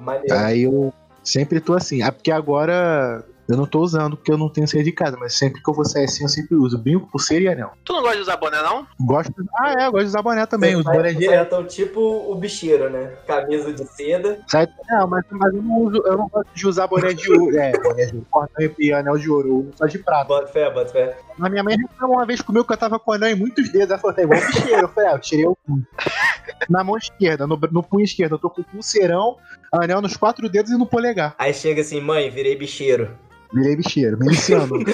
[0.00, 0.34] Maneiro.
[0.34, 0.92] Aí eu
[1.22, 2.02] sempre tô assim.
[2.02, 5.16] Ah, porque agora eu não tô usando, porque eu não tenho saído de casa.
[5.18, 7.72] Mas sempre que eu vou sair assim, eu sempre uso brinco, pulseira e anel.
[7.84, 8.86] Tu não gosta de usar boné, não?
[9.00, 9.32] Gosto.
[9.58, 10.74] Ah, é, eu gosto de usar boné também.
[10.74, 11.46] Os boné direto.
[11.46, 13.12] Então, tipo o bicheiro, né?
[13.26, 14.40] Camisa de seda.
[14.48, 14.66] Sai...
[14.88, 17.56] Não, mas, mas eu não uso, eu não gosto de usar boné de ouro.
[17.56, 18.74] É, boné de ouro.
[18.78, 19.48] E anel de ouro.
[19.48, 20.24] Eu uso só de prata.
[20.24, 21.18] Bota fé, bota fé.
[21.38, 23.90] Mas minha mãe reclamou uma vez comigo que eu tava com anel em muitos dedos.
[23.90, 24.82] Ela falou, tá igual bicheiro.
[24.82, 25.56] Eu falei, ah, eu tirei o.
[26.68, 29.36] Na mão esquerda, no, no punho esquerdo, eu tô com pulseirão,
[29.72, 31.34] anel nos quatro dedos e no polegar.
[31.38, 33.10] Aí chega assim, mãe, virei bicheiro.
[33.52, 34.68] Virei bicheiro, miliciano.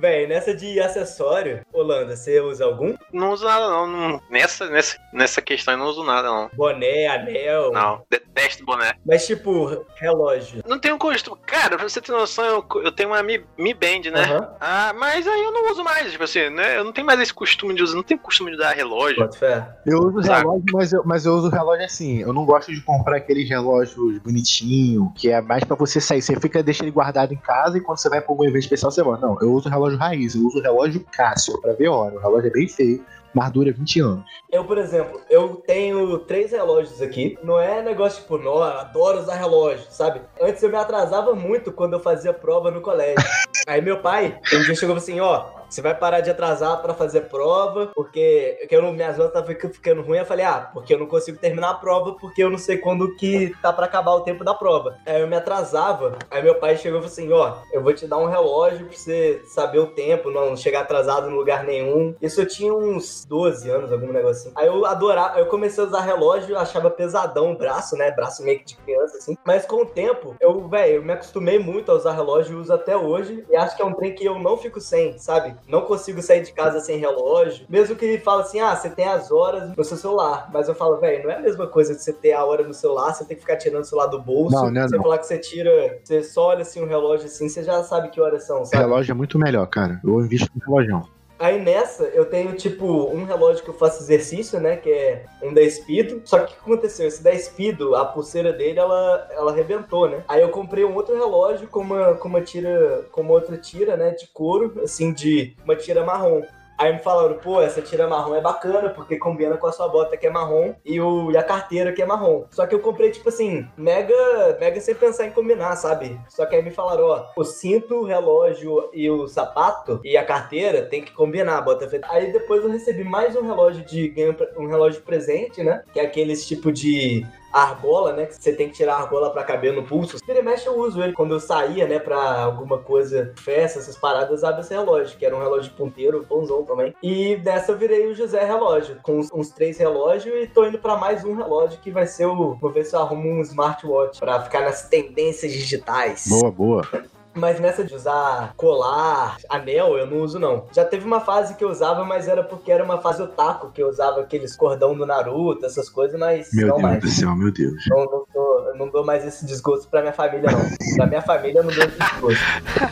[0.00, 2.94] Véi, nessa de acessório, Holanda, você usa algum?
[3.12, 3.86] Não uso nada, não.
[3.86, 6.50] Não- Nessa, nessa, nessa questão eu não uso nada, não.
[6.54, 7.72] Boné, anel.
[7.72, 8.94] Não, detesto boné.
[9.04, 10.62] Mas tipo, relógio.
[10.66, 11.38] Não tenho costume.
[11.46, 14.22] Cara, pra você ter noção, eu, eu tenho uma Mi, Mi Band, né?
[14.24, 14.54] Aham.
[14.60, 16.76] Ah, mas aí eu não uso mais, tipo assim, né?
[16.76, 19.28] Eu não tenho mais esse costume de usar, não tenho costume de usar relógio.
[19.32, 19.66] Fé.
[19.86, 20.38] Eu uso Saco.
[20.40, 22.18] relógio, mas eu, mas eu uso relógio assim.
[22.20, 26.20] Eu não gosto de comprar aqueles relógios bonitinho, que é mais pra você sair.
[26.22, 28.90] Você fica, deixa ele guardado em casa e quando você vai pra algum evento especial,
[28.90, 29.26] você bota.
[29.26, 32.16] Não, eu uso relógio raiz, eu uso relógio Cássio pra ver hora.
[32.16, 34.24] O relógio é bem feio, mas dura 20 anos.
[34.50, 37.38] Eu, por exemplo, eu tenho três relógios aqui.
[37.42, 40.20] Não é negócio tipo, não, eu adoro usar relógio, sabe?
[40.40, 43.24] Antes eu me atrasava muito quando eu fazia prova no colégio.
[43.66, 47.22] Aí meu pai, um dia chegou assim, ó, você vai parar de atrasar pra fazer
[47.22, 50.18] prova, porque que eu não, minhas notas estavam ficando ruim.
[50.18, 53.14] Eu falei, ah, porque eu não consigo terminar a prova, porque eu não sei quando
[53.16, 54.96] que tá pra acabar o tempo da prova.
[55.06, 56.18] Aí eu me atrasava.
[56.30, 58.96] Aí meu pai chegou e falou assim, ó, eu vou te dar um relógio pra
[58.96, 62.14] você saber o tempo, não chegar atrasado em lugar nenhum.
[62.20, 64.52] Isso eu tinha uns 12 anos, algum negócio assim.
[64.56, 68.10] Aí eu adorava, eu comecei a usar relógio, achava pesadão o braço, né?
[68.10, 69.36] Braço meio que de criança, assim.
[69.44, 72.96] Mas com o tempo, eu, velho, eu me acostumei muito a usar relógio uso até
[72.96, 73.44] hoje.
[73.50, 75.57] E acho que é um trem que eu não fico sem, sabe?
[75.66, 77.66] Não consigo sair de casa sem relógio.
[77.68, 80.48] Mesmo que ele fala assim, ah, você tem as horas no seu celular.
[80.52, 82.74] Mas eu falo, velho, não é a mesma coisa que você ter a hora no
[82.74, 84.56] celular, você tem que ficar tirando o celular do bolso.
[84.56, 85.02] Não, não é você não.
[85.02, 88.20] falar que você tira, você só olha assim o relógio assim, você já sabe que
[88.20, 88.82] horas são, sabe?
[88.82, 90.00] Relógio é muito melhor, cara.
[90.04, 91.17] Eu invisto no relógio.
[91.38, 94.76] Aí nessa, eu tenho, tipo, um relógio que eu faço exercício, né?
[94.76, 96.20] Que é um da Speedo.
[96.24, 97.06] Só que o que aconteceu?
[97.06, 100.24] Esse da Speedo, a pulseira dele, ela, ela arrebentou, né?
[100.26, 103.96] Aí eu comprei um outro relógio com uma, com uma tira, com uma outra tira,
[103.96, 104.10] né?
[104.10, 106.42] De couro, assim, de uma tira marrom.
[106.78, 110.16] Aí me falaram, pô, essa tira marrom é bacana, porque combina com a sua bota
[110.16, 112.44] que é marrom e, o, e a carteira que é marrom.
[112.50, 114.14] Só que eu comprei, tipo assim, mega,
[114.60, 116.18] mega sem pensar em combinar, sabe?
[116.28, 120.24] Só que aí me falaram, ó, o cinto, o relógio e o sapato e a
[120.24, 122.00] carteira tem que combinar, bota fé.
[122.04, 124.14] Aí depois eu recebi mais um relógio de
[124.56, 125.82] um relógio presente, né?
[125.92, 128.26] Que é aqueles tipo de argola, né?
[128.26, 130.18] Que você tem que tirar a argola pra caber no pulso.
[130.26, 131.12] Vira e mexe eu uso ele.
[131.12, 135.34] Quando eu saía, né, pra alguma coisa, festa, essas paradas, abre esse relógio, que era
[135.34, 136.94] um relógio ponteiro, bonzão também.
[137.02, 140.78] E dessa eu virei o José Relógio, com uns, uns três relógios e tô indo
[140.78, 142.54] pra mais um relógio que vai ser o.
[142.54, 146.26] Vou ver se eu arrumo um smartwatch pra ficar nas tendências digitais.
[146.28, 146.88] Boa, boa.
[147.38, 150.66] Mas nessa de usar colar, anel, eu não uso não.
[150.72, 153.82] Já teve uma fase que eu usava, mas era porque era uma fase otaku, que
[153.82, 157.00] eu usava aqueles cordão do Naruto, essas coisas, mas Meu não Deus mais.
[157.00, 157.84] do céu, meu Deus.
[157.88, 160.96] Não, não, eu não dou mais esse desgosto pra minha família, não.
[160.96, 162.44] Pra minha família, eu não dou esse desgosto.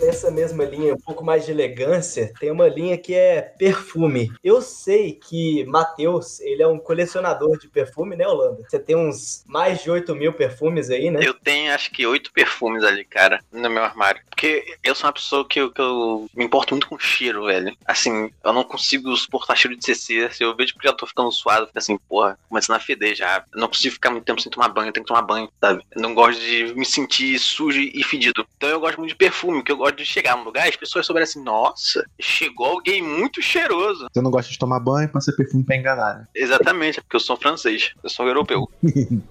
[0.00, 4.32] Nessa mesma linha, um pouco mais de elegância, tem uma linha que é perfume.
[4.42, 8.62] Eu sei que Matheus, ele é um colecionador de perfume, né, Holanda?
[8.68, 11.20] Você tem uns mais de 8 mil perfumes aí, né?
[11.22, 14.20] Eu tenho acho que oito perfumes ali, cara, no meu armário.
[14.28, 17.76] Porque eu sou uma pessoa que eu, que eu me importo muito com cheiro, velho.
[17.84, 20.30] Assim, eu não consigo suportar cheiro de CC.
[20.32, 23.44] Se eu vejo que já tô ficando suado, fica assim, porra, começando a feder já.
[23.52, 25.84] Eu não consigo ficar muito tempo sem tomar banho, eu tenho que tomar banho, sabe?
[25.90, 28.46] Eu não gosto de me sentir sujo e fedido.
[28.56, 30.76] Então eu gosto muito de perfume, que eu gosto de chegar num lugar e as
[30.76, 34.06] pessoas souberem assim, nossa, chegou alguém muito cheiroso.
[34.12, 36.26] Você não gosta de tomar banho, passa perfume pra enganar, né?
[36.34, 38.70] Exatamente, é porque eu sou francês, eu sou europeu.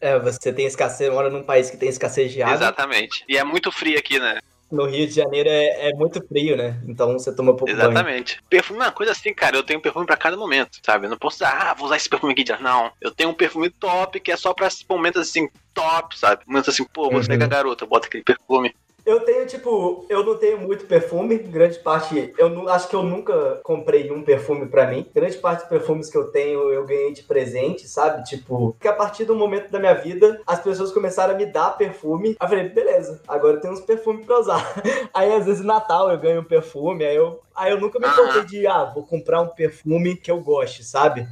[0.00, 2.54] É, você tem escassez, mora num país que tem escassez de água.
[2.54, 3.22] Exatamente.
[3.28, 4.40] E é muito frio aqui, né?
[4.70, 6.80] No Rio de Janeiro é, é muito frio, né?
[6.86, 7.76] Então você toma pouco banho.
[7.78, 8.40] Exatamente.
[8.48, 9.56] Perfume é uma coisa assim, cara.
[9.56, 11.06] Eu tenho perfume pra cada momento, sabe?
[11.06, 12.44] Eu não posso dizer, ah, vou usar esse perfume aqui.
[12.60, 12.92] Não.
[13.00, 16.42] Eu tenho um perfume top que é só pra esses momentos assim, top, sabe?
[16.46, 17.40] Momentos assim, pô, você Uhum.
[17.40, 18.74] é a garota, bota aquele perfume.
[19.04, 23.02] Eu tenho, tipo, eu não tenho muito perfume, grande parte, eu não, acho que eu
[23.02, 25.06] nunca comprei um perfume pra mim.
[25.14, 28.22] Grande parte dos perfumes que eu tenho eu ganhei de presente, sabe?
[28.24, 31.76] Tipo, que a partir do momento da minha vida, as pessoas começaram a me dar
[31.76, 32.36] perfume.
[32.38, 34.74] Aí eu falei, beleza, agora eu tenho uns perfumes pra usar.
[35.12, 38.44] Aí às vezes Natal eu ganho um perfume, aí eu, aí eu nunca me importei
[38.44, 41.26] de, ah, vou comprar um perfume que eu goste, sabe?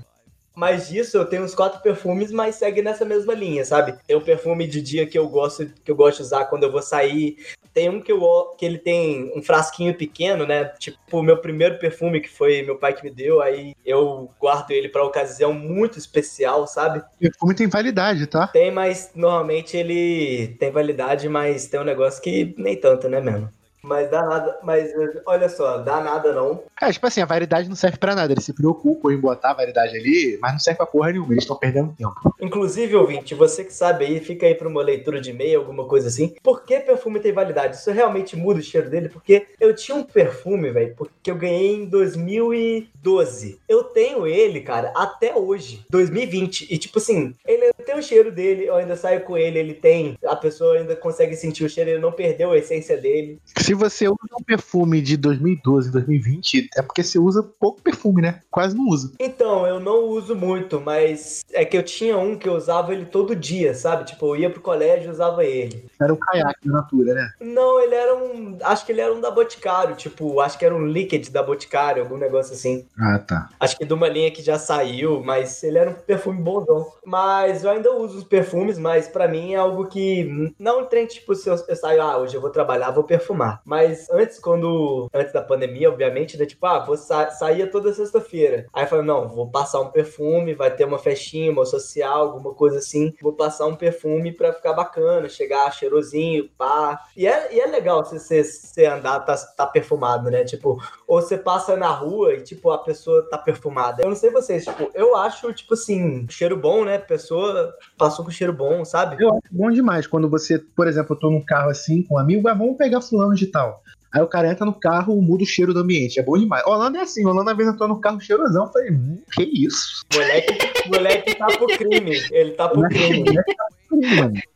[0.59, 3.95] Mas disso eu tenho uns quatro perfumes, mas segue nessa mesma linha, sabe?
[4.05, 6.73] Tem um perfume de dia que eu gosto, que eu gosto de usar quando eu
[6.73, 7.37] vou sair.
[7.73, 8.21] Tem um que, eu,
[8.59, 10.65] que ele tem um frasquinho pequeno, né?
[10.81, 14.73] Tipo, o meu primeiro perfume, que foi meu pai que me deu, aí eu guardo
[14.73, 17.05] ele pra ocasião muito especial, sabe?
[17.21, 18.49] Perfume tem validade, tá?
[18.49, 23.49] Tem, mas normalmente ele tem validade, mas tem um negócio que nem tanto, né, mesmo?
[23.89, 24.91] Mas dá nada, mas
[25.25, 26.63] olha só, dá nada não.
[26.81, 28.33] É, tipo assim, a variedade não serve pra nada.
[28.33, 31.33] Eles se preocupam em botar a variedade ali, mas não serve pra porra nenhuma.
[31.33, 32.35] Eles estão perdendo tempo.
[32.39, 36.09] Inclusive, ouvinte, você que sabe aí, fica aí pra uma leitura de e-mail, alguma coisa
[36.09, 36.35] assim.
[36.43, 37.77] Por que perfume tem validade?
[37.77, 39.09] Isso realmente muda o cheiro dele?
[39.09, 43.59] Porque eu tinha um perfume, velho, que eu ganhei em 2012.
[43.67, 46.67] Eu tenho ele, cara, até hoje, 2020.
[46.71, 50.19] E tipo assim, ele tem o cheiro dele, eu ainda saio com ele, ele tem,
[50.27, 53.41] a pessoa ainda consegue sentir o cheiro, ele não perdeu a essência dele.
[53.57, 58.41] Se você usa um perfume de 2012, 2020, é porque você usa pouco perfume, né?
[58.51, 59.15] Quase não usa.
[59.19, 63.07] Então, eu não uso muito, mas é que eu tinha um que eu usava ele
[63.07, 64.05] todo dia, sabe?
[64.05, 65.87] Tipo, eu ia pro colégio e usava ele.
[65.99, 67.33] Era o caiaque da Natura, né?
[67.41, 68.59] Não, ele era um.
[68.63, 72.03] Acho que ele era um da Boticário, tipo, acho que era um Liquid da Boticário,
[72.03, 72.87] algum negócio assim.
[72.99, 73.49] Ah, tá.
[73.59, 76.87] Acho que de uma linha que já saiu, mas ele era um perfume bonzão.
[77.05, 81.35] Mas eu ainda uso os perfumes, mas pra mim é algo que não tem, tipo,
[81.35, 83.63] se eu, eu saio, ah, hoje eu vou trabalhar, vou perfumar.
[83.65, 85.09] Mas antes, quando.
[85.13, 86.45] Antes da pandemia, obviamente, né?
[86.45, 88.67] Tipo, ah, vou sa saía toda sexta-feira.
[88.73, 92.79] Aí eu não, vou passar um perfume, vai ter uma festinha, uma social, alguma coisa
[92.79, 93.15] assim.
[93.23, 97.01] Vou passar um perfume pra ficar bacana, chegar cheirosinho, pá.
[97.17, 100.45] E é, e é legal você, você andar, tá, tá perfumado, né?
[100.45, 104.03] Tipo, ou você passa na rua e, tipo, a pessoa tá perfumada.
[104.03, 106.99] Eu não sei vocês, tipo, eu acho, tipo assim, cheiro bom, né?
[106.99, 107.58] Pessoa
[107.97, 109.23] passou com cheiro bom, sabe?
[109.23, 112.19] Eu acho bom demais quando você, por exemplo, eu tô num carro assim com um
[112.19, 113.83] amigo, ah, vamos pegar fulano de tal.
[114.13, 116.19] Aí o cara entra no carro, muda o cheiro do ambiente.
[116.19, 116.65] É bom demais.
[116.67, 118.65] Holanda é assim, Holanda vezes entrou no carro cheirosão.
[118.65, 120.03] Eu falei, hum, que isso?
[120.15, 122.17] Moleque, moleque tá pro crime.
[122.31, 123.25] Ele tá pro crime.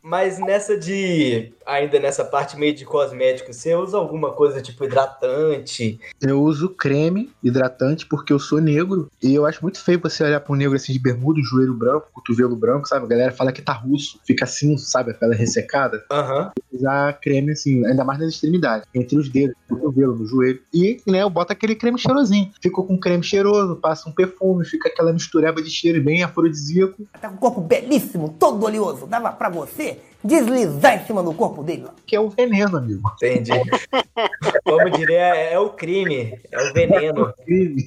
[0.01, 1.51] Mas nessa de.
[1.65, 5.97] Ainda nessa parte meio de cosmético, você usa alguma coisa tipo hidratante?
[6.21, 10.41] Eu uso creme hidratante porque eu sou negro e eu acho muito feio você olhar
[10.41, 13.05] pra um negro assim de bermuda, joelho branco, cotovelo branco, sabe?
[13.05, 15.11] A galera fala que tá russo, fica assim, sabe?
[15.11, 16.03] A pele ressecada.
[16.11, 16.51] Aham.
[16.71, 20.61] Usar creme assim, ainda mais nas extremidades, entre os dedos, no cotovelo, no joelho.
[20.73, 22.51] E, né, eu boto aquele creme cheirosinho.
[22.61, 27.07] Ficou com creme cheiroso, passa um perfume, fica aquela mistureba de cheiro bem afrodisíaco.
[27.21, 29.07] Tá com o corpo belíssimo, todo oleoso.
[29.23, 31.85] Dava pra você deslizar em cima do corpo dele.
[32.05, 33.09] Que é o veneno, amigo.
[33.15, 33.51] Entendi.
[34.65, 36.37] Como diria, é o crime.
[36.51, 37.33] É o veneno.
[37.45, 37.85] Crime.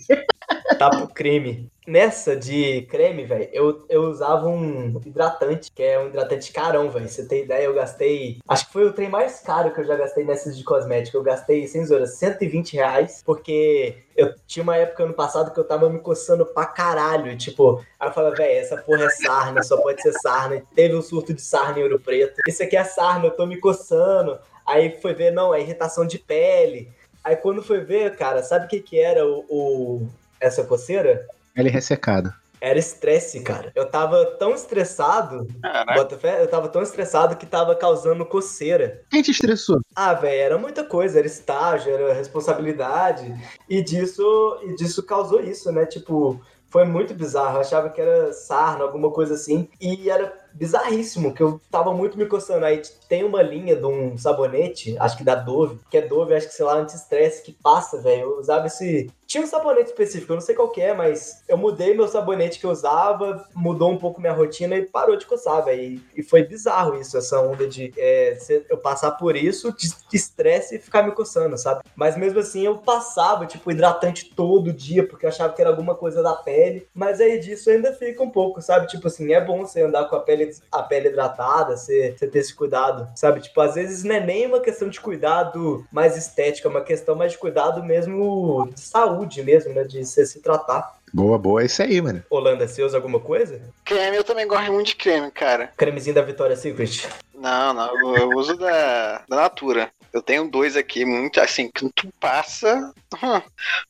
[0.79, 1.71] Tá pro crime.
[1.87, 7.09] Nessa de creme, velho, eu, eu usava um hidratante, que é um hidratante carão, velho.
[7.09, 8.39] Você tem ideia, eu gastei.
[8.49, 11.17] Acho que foi o trem mais caro que eu já gastei nessas de cosmético.
[11.17, 15.65] Eu gastei, sem zoeira, 120 reais, porque eu tinha uma época ano passado que eu
[15.65, 17.37] tava me coçando pra caralho.
[17.37, 20.63] Tipo, aí eu falava, velho, essa porra é sarna, só pode ser sarna.
[20.75, 22.41] Teve um surto de sarna em Ouro Preto.
[22.49, 24.39] Isso aqui é sarna, eu tô me coçando.
[24.67, 26.91] Aí foi ver, não, é irritação de pele.
[27.23, 30.09] Aí quando foi ver, cara, sabe o que que era o, o-
[30.41, 31.27] essa coceira?
[31.57, 32.33] Ele é ressecado.
[32.61, 33.71] Era estresse, cara.
[33.75, 35.95] Eu tava tão estressado, Caraca.
[35.95, 39.03] bota fé, eu tava tão estressado que tava causando coceira.
[39.11, 39.81] Quem te estressou?
[39.95, 43.33] Ah, velho, era muita coisa, era estágio, era responsabilidade,
[43.69, 45.85] e disso, e disso causou isso, né?
[45.85, 47.57] Tipo, foi muito bizarro.
[47.57, 52.19] Eu achava que era sarna, alguma coisa assim, e era bizarríssimo, que eu tava muito
[52.19, 52.65] me coçando.
[52.65, 56.49] Aí tem uma linha de um sabonete, acho que da Dove, que é Dove, acho
[56.49, 58.23] que sei lá, anti-estresse, que passa, velho.
[58.23, 59.11] Eu usava esse.
[59.27, 62.61] Tinha um sabonete específico, eu não sei qual que é, mas eu mudei meu sabonete
[62.61, 66.01] que eu usava, mudou um pouco minha rotina e parou de coçar, velho.
[66.15, 68.39] E, foi bizarro isso, essa onda de é,
[68.71, 71.83] eu passar por isso, de estresse e ficar me coçando, sabe?
[71.97, 75.97] Mas mesmo assim eu passava, tipo, hidratante todo dia, porque eu achava que era alguma
[75.97, 76.87] coisa da pele.
[76.95, 78.87] Mas aí disso ainda fica um pouco, sabe?
[78.87, 82.39] Tipo assim, é bom você andar com a pele, a pele hidratada, você, você ter
[82.39, 83.41] esse cuidado, sabe?
[83.41, 87.15] Tipo, às vezes não é nem uma questão de cuidado mais estético, é uma questão
[87.15, 89.85] mais de cuidado mesmo de saúde mesmo, né?
[89.85, 90.97] De você se tratar.
[91.13, 92.23] Boa, boa, é isso aí, mano.
[92.29, 93.61] Holanda, você usa alguma coisa?
[93.85, 95.73] Creme, eu também gosto muito de creme, cara.
[95.77, 97.09] Cremezinho da Victoria's Secret.
[97.35, 99.91] Não, não, eu, uso da, da Natura.
[100.13, 102.93] Eu tenho dois aqui, muito assim, que tu passa.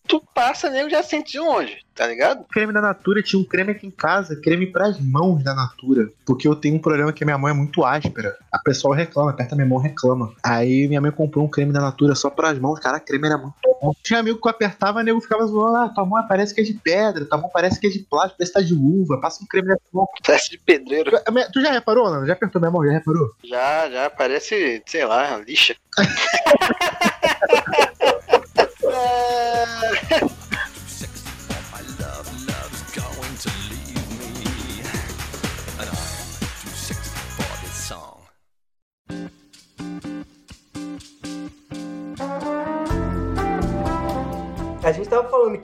[0.07, 2.45] Tu passa, nego já sente de longe, tá ligado?
[2.53, 6.11] Creme da Natura, tinha um creme aqui em casa, creme pras mãos da Natura.
[6.25, 8.37] Porque eu tenho um problema que a minha mão é muito áspera.
[8.53, 10.33] A pessoa reclama, aperta minha mão, reclama.
[10.45, 12.79] Aí minha mãe comprou um creme da Natura só pras mãos.
[12.79, 13.93] Cara, creme era muito bom.
[14.05, 15.77] Tinha amigo que eu apertava, o nego ficava zoando.
[15.77, 18.37] Ah, tua mão parece que é de pedra, tua mão parece que é de plástico,
[18.39, 19.21] parece que tá de uva.
[19.21, 20.07] Passa um creme nessa mão.
[20.27, 21.11] Parece de pedreiro.
[21.11, 22.27] Tu- Tu já reparou, Lana?
[22.27, 22.85] Já apertou minha mão?
[22.85, 23.31] Já reparou?
[23.45, 25.75] Já, já, parece, sei lá, lixa.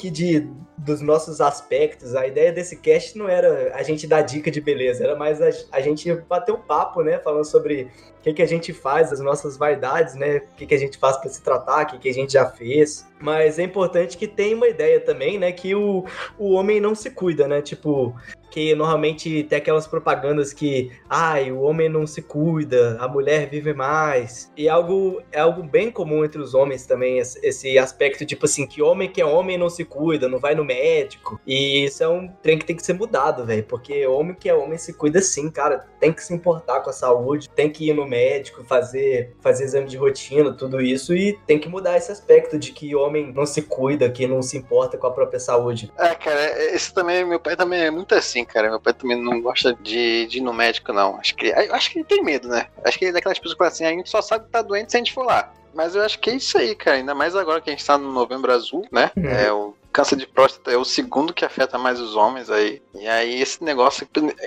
[0.03, 4.51] aqui de dos nossos aspectos, a ideia desse cast não era a gente dar dica
[4.51, 7.21] de beleza, era mais a, a gente bater um papo, né?
[7.21, 7.89] Falando sobre
[8.19, 10.39] o que, que a gente faz, as nossas vaidades, né?
[10.39, 12.47] O que, que a gente faz para se tratar, o que, que a gente já
[12.47, 13.07] fez.
[13.21, 15.53] Mas é importante que tenha uma ideia também, né?
[15.53, 16.05] Que o,
[16.37, 17.63] o homem não se cuida, né?
[17.63, 18.13] Tipo,
[18.53, 23.73] que normalmente tem aquelas propagandas que, ai, o homem não se cuida, a mulher vive
[23.73, 24.53] mais.
[24.55, 28.83] E algo é algo bem comum entre os homens também, esse aspecto, tipo assim, que
[28.83, 31.41] homem que é homem não se cuida, não vai no médico.
[31.47, 33.65] E isso é um trem que tem que ser mudado, velho.
[33.65, 35.87] Porque homem que é homem se cuida sim, cara.
[35.99, 39.89] Tem que se importar com a saúde, tem que ir no médico, fazer, fazer exame
[39.89, 41.15] de rotina, tudo isso.
[41.15, 44.59] E tem que mudar esse aspecto de que homem não se cuida, que não se
[44.59, 45.91] importa com a própria saúde.
[45.99, 48.71] É, cara, esse também, meu pai também é muito assim, cara.
[48.71, 51.17] Meu pai também não gosta de, de ir no médico, não.
[51.19, 52.67] Acho que, acho que ele tem medo, né?
[52.85, 54.63] Acho que ele é daquelas pessoas que falam assim, a gente só sabe que tá
[54.63, 55.53] doente se a gente for lá.
[55.75, 56.99] Mas eu acho que é isso aí, cara.
[56.99, 59.11] Ainda mais agora que a gente tá no novembro azul, né?
[59.17, 59.27] Uhum.
[59.27, 62.81] É o câncer de próstata é o segundo que afeta mais os homens aí.
[62.95, 64.07] E aí esse negócio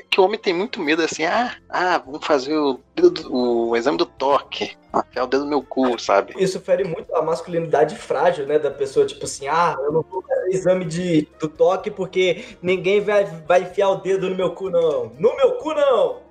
[0.10, 3.36] que o homem tem muito medo assim, ah, ah, vamos fazer o, dedo do-
[3.70, 4.76] o exame do toque.
[4.94, 6.34] Afiar o dedo no meu cu, sabe?
[6.38, 8.58] Isso fere muito a masculinidade frágil, né?
[8.58, 13.26] Da pessoa, tipo assim, ah, eu não vou exame de, do toque porque ninguém vai,
[13.48, 15.12] vai enfiar o dedo no meu cu, não.
[15.20, 16.25] No meu cu, não!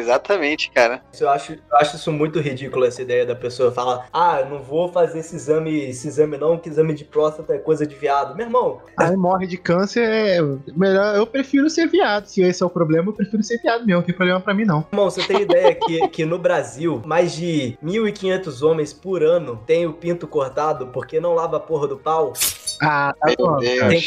[0.00, 1.02] Exatamente, cara.
[1.12, 4.48] Isso Eu acho, eu acho isso muito ridículo, essa ideia da pessoa falar, ah, eu
[4.48, 7.94] não vou fazer esse exame, esse exame não, que exame de próstata é coisa de
[7.94, 8.34] viado.
[8.34, 10.40] Meu irmão, Aí morre de câncer, é
[10.74, 11.16] melhor.
[11.16, 12.26] Eu prefiro ser viado.
[12.26, 14.00] Se esse é o problema, eu prefiro ser viado mesmo.
[14.00, 14.86] Não tem problema pra mim, não.
[14.92, 19.86] irmão, você tem ideia que, que no Brasil, mais de 1.500 homens por ano têm
[19.86, 22.32] o pinto cortado porque não lava a porra do pau?
[22.80, 23.58] Ah, tá bom.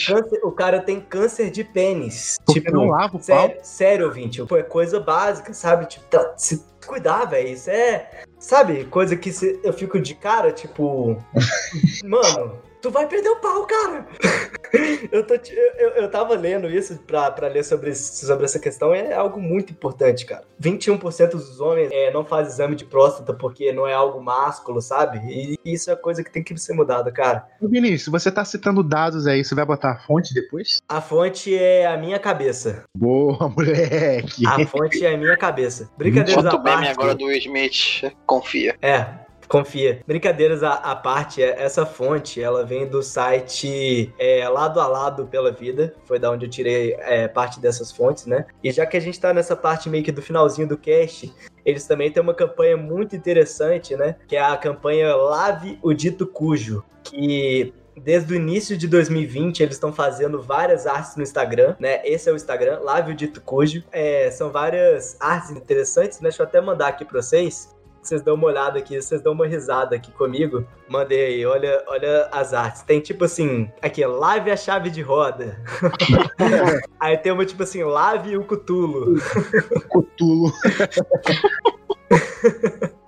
[0.07, 2.37] Câncer, o cara tem câncer de pênis.
[2.45, 3.21] Porque tipo, não lava o pau.
[3.21, 4.43] Sério, sério, ouvinte.
[4.45, 5.85] Pô, é coisa básica, sabe?
[5.85, 7.49] Tipo, tá- se cuidar, velho.
[7.49, 8.09] Isso é.
[8.39, 8.85] Sabe?
[8.85, 11.17] Coisa que se- eu fico de cara, tipo.
[12.03, 14.05] mano, tu vai perder o pau, cara.
[15.09, 18.93] eu, tô, te- eu, eu, tava lendo isso pra, pra ler sobre, sobre essa questão.
[18.93, 20.43] e É algo muito importante, cara.
[20.61, 25.19] 21% dos homens é, não fazem exame de próstata porque não é algo másculo, sabe?
[25.25, 27.47] E isso é coisa que tem que ser mudada, cara.
[27.61, 30.81] Vinícius, você tá citando dados aí, você vai botar a fonte depois?
[30.89, 32.83] A fonte é a minha cabeça.
[32.95, 34.45] Boa, moleque.
[34.45, 35.89] A fonte é a minha cabeça.
[35.97, 36.89] Brincadeiras Quanto à bem parte.
[36.89, 38.75] agora do Will Smith, confia.
[38.81, 40.01] É, confia.
[40.05, 45.25] Brincadeiras à, à parte, é- essa fonte, ela vem do site é, Lado a Lado
[45.27, 45.93] pela Vida.
[46.05, 48.45] Foi da onde eu tirei é, parte dessas fontes, né?
[48.63, 51.33] E já que a gente tá nessa parte meio que do finalzinho do cast,
[51.65, 54.15] eles também têm uma campanha muito interessante, né?
[54.27, 59.75] Que é a campanha Lave o Dito Cujo, que Desde o início de 2020, eles
[59.75, 62.01] estão fazendo várias artes no Instagram, né?
[62.03, 63.83] Esse é o Instagram, Lave o Dito Cujo.
[63.91, 66.29] É, são várias artes interessantes, né?
[66.29, 67.73] Deixa eu até mandar aqui pra vocês.
[68.03, 70.67] Vocês dão uma olhada aqui, vocês dão uma risada aqui comigo.
[70.89, 72.81] Mandei aí, olha, olha as artes.
[72.81, 75.57] Tem tipo assim, aqui, lave a chave de roda.
[76.99, 79.15] aí tem uma tipo assim, lave o cutulo.
[79.87, 80.51] Cutulo.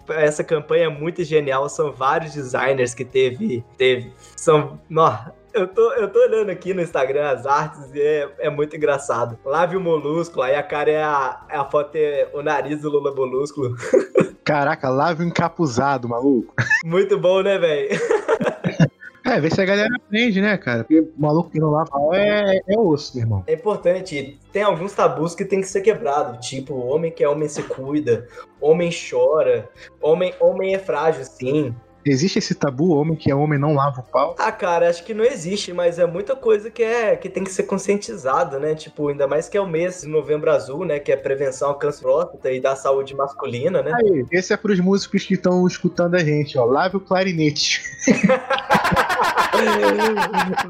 [0.09, 1.67] essa campanha é muito genial.
[1.69, 3.63] São vários designers que teve.
[3.77, 4.79] teve são.
[4.89, 5.17] Nó,
[5.55, 9.39] eu tô, eu tô olhando aqui no Instagram as artes e é, é muito engraçado.
[9.45, 12.89] Lave o molúsculo, aí a cara é a, é a foto é o nariz do
[12.89, 13.75] Lula Molúsculo.
[14.43, 16.53] Caraca, lave o encapuzado, maluco.
[16.83, 17.89] Muito bom, né, velho?
[19.25, 20.83] É, vê se a galera aprende, né, cara?
[20.83, 23.43] Porque o maluco que não lava é, é osso, meu irmão.
[23.47, 24.39] É importante.
[24.53, 26.39] Tem alguns tabus que tem que ser quebrado.
[26.39, 28.27] Tipo, homem que é homem se cuida,
[28.61, 29.67] homem chora,
[29.99, 31.75] homem, homem é frágil, sim.
[32.05, 34.35] Existe esse tabu, homem que é homem não lava o pau?
[34.37, 37.51] Ah, cara, acho que não existe, mas é muita coisa que é que tem que
[37.51, 38.75] ser conscientizado, né?
[38.75, 40.99] Tipo, ainda mais que é o mês de novembro azul, né?
[40.99, 43.91] Que é prevenção ao câncer próstata e da saúde masculina, né?
[43.93, 46.65] Aí, esse é pros músicos que estão escutando a gente, ó.
[46.65, 47.81] Lave o clarinete.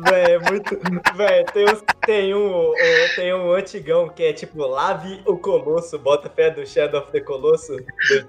[0.09, 0.79] Véi, é muito.
[1.15, 2.73] Véi, tem, uns- tem um, um-
[3.15, 7.19] tem um antigão que é tipo Lave o Colosso, bota fé do Shadow of the
[7.21, 7.83] Colosso do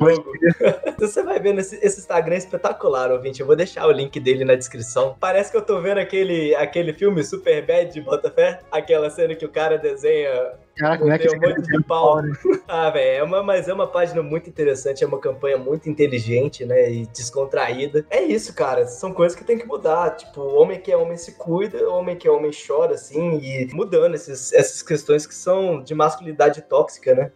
[0.08, 0.32] jogo.
[0.98, 3.40] Você vai ver nesse esse Instagram é espetacular, ouvinte.
[3.40, 5.16] Eu vou deixar o link dele na descrição.
[5.20, 9.44] Parece que eu tô vendo aquele, aquele filme Super Bad de Botafé, aquela cena que
[9.44, 12.22] o cara desenha Caraca, não é que um monte cara de pau.
[12.68, 16.64] Ah, velho, é uma, mas é uma página muito interessante, é uma campanha muito inteligente,
[16.66, 16.92] né?
[16.92, 18.04] E descontraída.
[18.10, 18.86] É isso, cara.
[18.86, 20.16] São coisas que tem que mudar.
[20.16, 24.14] Tipo, homem que é homem se cuida, homem que é homem chora, assim, e mudando
[24.14, 27.32] esses, essas questões que são de masculinidade tóxica, né?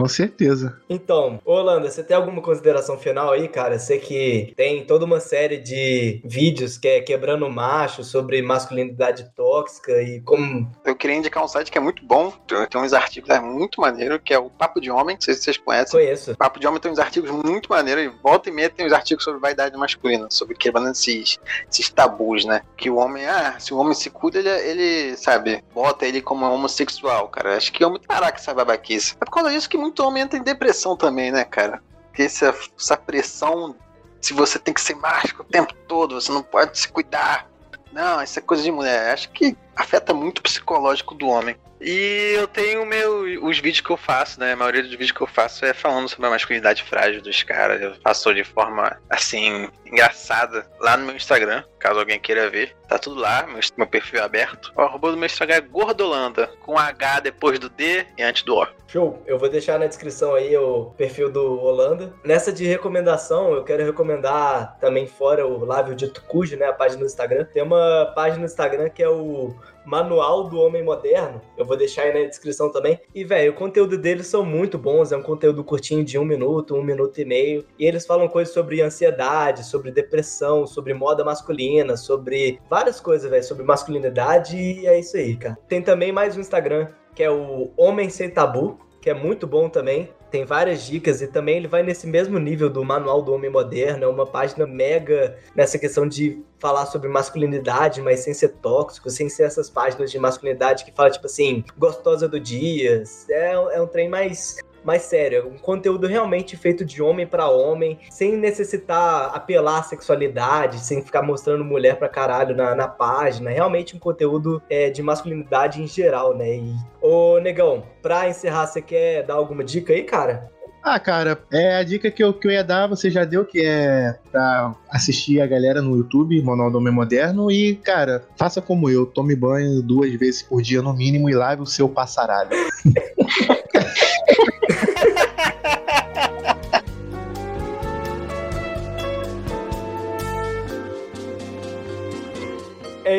[0.00, 0.78] Com certeza.
[0.88, 3.78] Então, ô Holanda, você tem alguma consideração final aí, cara?
[3.78, 9.30] Você que tem toda uma série de vídeos que é quebrando o macho sobre masculinidade
[9.36, 10.70] tóxica e como.
[10.86, 12.32] Eu queria indicar um site que é muito bom,
[12.70, 15.42] tem uns artigos é muito maneiro, que é o Papo de Homem, não sei se
[15.42, 16.00] vocês conhecem.
[16.00, 16.34] Conheço.
[16.34, 19.22] Papo de Homem tem uns artigos muito maneiros, e volta e meia tem uns artigos
[19.22, 21.38] sobre vaidade masculina, sobre quebrando esses,
[21.70, 22.62] esses tabus, né?
[22.74, 26.46] Que o homem, ah, se o homem se cuida, ele, ele, sabe, bota ele como
[26.46, 27.56] homossexual, cara.
[27.56, 29.14] Acho que homem, caraca, essa babaquice.
[29.20, 31.82] É por causa disso que muito homem entra em depressão também, né, cara?
[32.08, 33.74] Porque essa, essa pressão,
[34.20, 37.48] se você tem que ser mágico o tempo todo, você não pode se cuidar.
[37.92, 39.12] Não, isso é coisa de mulher.
[39.12, 41.56] Acho que afeta muito o psicológico do homem.
[41.80, 44.52] E eu tenho meu, os vídeos que eu faço, né?
[44.52, 47.80] A maioria dos vídeos que eu faço é falando sobre a masculinidade frágil dos caras.
[47.80, 52.76] Eu faço de forma, assim, engraçada lá no meu Instagram, caso alguém queira ver.
[52.88, 54.72] Tá tudo lá, meu, meu perfil é aberto.
[54.76, 58.66] O do meu Instagram é Gordolanda, com H depois do D e antes do O.
[58.88, 59.22] Show!
[59.24, 62.12] Eu vou deixar na descrição aí o perfil do Holanda.
[62.24, 66.66] Nessa de recomendação, eu quero recomendar também fora o Lávio Dito Cujo, né?
[66.66, 67.44] A página no Instagram.
[67.44, 69.54] Tem uma página no Instagram que é o
[69.86, 71.40] Manual do Homem Moderno.
[71.56, 72.98] Eu vou deixar aí na descrição também.
[73.14, 75.12] E, velho, o conteúdo deles são muito bons.
[75.12, 77.64] É um conteúdo curtinho de um minuto, um minuto e meio.
[77.78, 83.44] E eles falam coisas sobre ansiedade, sobre depressão, sobre moda masculina, sobre várias coisas, velho,
[83.44, 84.56] sobre masculinidade.
[84.56, 85.56] E é isso aí, cara.
[85.68, 89.68] Tem também mais um Instagram que é o Homem Sem Tabu, que é muito bom
[89.68, 90.10] também.
[90.30, 94.04] Tem várias dicas e também ele vai nesse mesmo nível do Manual do Homem Moderno.
[94.04, 99.28] É uma página mega nessa questão de falar sobre masculinidade, mas sem ser tóxico, sem
[99.28, 103.02] ser essas páginas de masculinidade que fala, tipo assim, gostosa do dia.
[103.28, 107.48] É, é um trem mais mais sério, é um conteúdo realmente feito de homem para
[107.48, 113.50] homem, sem necessitar apelar à sexualidade, sem ficar mostrando mulher pra caralho na, na página.
[113.50, 116.56] Realmente um conteúdo é, de masculinidade em geral, né?
[116.56, 120.50] E, ô, Negão, pra encerrar, você quer dar alguma dica aí, cara?
[120.82, 123.62] Ah, cara, é a dica que eu, que eu ia dar, você já deu, que
[123.62, 128.88] é pra assistir a galera no YouTube, Manual do Homem Moderno, e, cara, faça como
[128.88, 132.50] eu, tome banho duas vezes por dia no mínimo e lave o seu passaralho.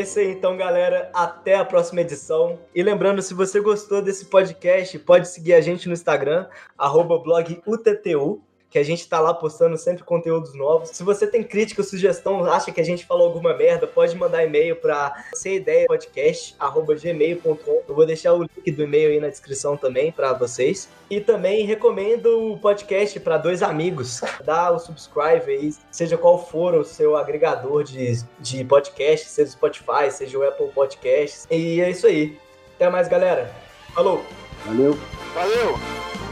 [0.01, 1.09] isso aí, então, galera.
[1.13, 2.59] Até a próxima edição.
[2.73, 6.47] E lembrando, se você gostou desse podcast, pode seguir a gente no Instagram,
[6.77, 8.41] arroba blog UTTU,
[8.71, 10.89] que a gente tá lá postando sempre conteúdos novos.
[10.91, 14.45] Se você tem crítica ou sugestão, acha que a gente falou alguma merda, pode mandar
[14.45, 17.81] e-mail para semideiapodcast.gmail.com.
[17.87, 20.87] Eu vou deixar o link do e-mail aí na descrição também para vocês.
[21.09, 24.21] E também recomendo o podcast para dois amigos.
[24.45, 29.51] Dá o subscribe aí, seja qual for o seu agregador de, de podcast, seja o
[29.51, 31.45] Spotify, seja o Apple Podcasts.
[31.51, 32.39] E é isso aí.
[32.75, 33.53] Até mais, galera.
[33.93, 34.23] Falou!
[34.65, 34.97] Valeu!
[35.33, 36.30] Valeu!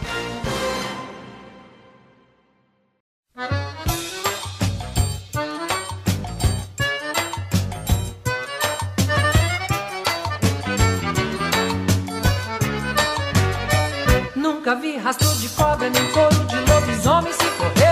[14.69, 17.33] Nunca vi rastro de cobra, nem couro de lobisomem.
[17.33, 17.88] Se correr,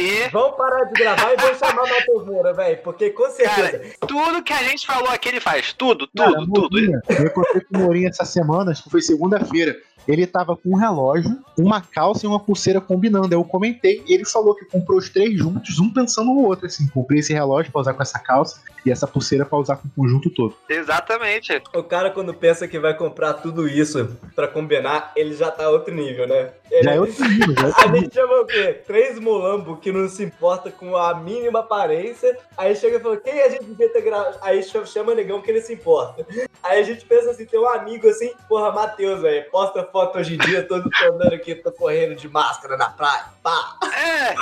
[0.00, 2.78] ser- Vamos parar de gravar e vou chamar Matheus Moura, velho.
[2.82, 3.78] Porque com certeza.
[3.78, 5.72] Cara, tudo que a gente falou aqui ele faz.
[5.72, 6.70] Tudo, Cara, tudo, tudo.
[6.80, 9.76] Mourinho, Eu encontrei com o Mourinho essa semana, acho que foi segunda-feira.
[10.08, 13.32] Ele tava com um relógio, uma calça e uma pulseira combinando.
[13.34, 16.88] Eu comentei, ele falou que comprou os três juntos, um pensando no outro, assim.
[16.88, 19.90] Comprei esse relógio pra usar com essa calça e essa pulseira pra usar com o
[19.90, 20.54] conjunto todo.
[20.68, 21.62] Exatamente.
[21.74, 25.94] O cara, quando pensa que vai comprar tudo isso pra combinar, ele já tá outro
[25.94, 26.50] nível, né?
[26.70, 28.00] Ele- Já é outro nível, já é A outro nível.
[28.02, 28.80] gente chama o quê?
[28.86, 32.36] Três mulambo que não se importa com a mínima aparência.
[32.56, 34.38] Aí chega e fala, quem a gente devia ter gravado?
[34.42, 36.26] Aí chama, chama negão que ele se importa.
[36.62, 40.34] Aí a gente pensa assim, tem um amigo assim, porra, Matheus, velho, posta foto hoje
[40.34, 43.24] em dia, todo andando aqui, tô correndo de máscara na praia.
[43.42, 43.76] Pá.
[43.84, 44.34] É.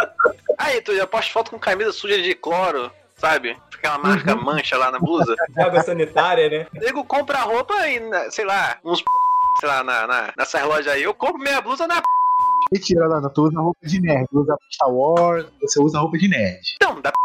[0.59, 3.57] Aí, tu já posta foto com camisa suja de cloro, sabe?
[3.77, 5.35] Aquela marca mancha lá na blusa.
[5.59, 6.67] Água sanitária, né?
[6.75, 9.03] O nego compra roupa e, na- sei lá, uns
[9.61, 11.03] sei lá, na, na, nessas lojas aí.
[11.03, 12.01] Eu compro minha blusa na
[12.71, 16.29] Mentira, Lana, tu usa roupa de nerd, tu usa Star Wars, você usa roupa de
[16.29, 16.61] nerd.
[16.77, 17.19] Então, da Que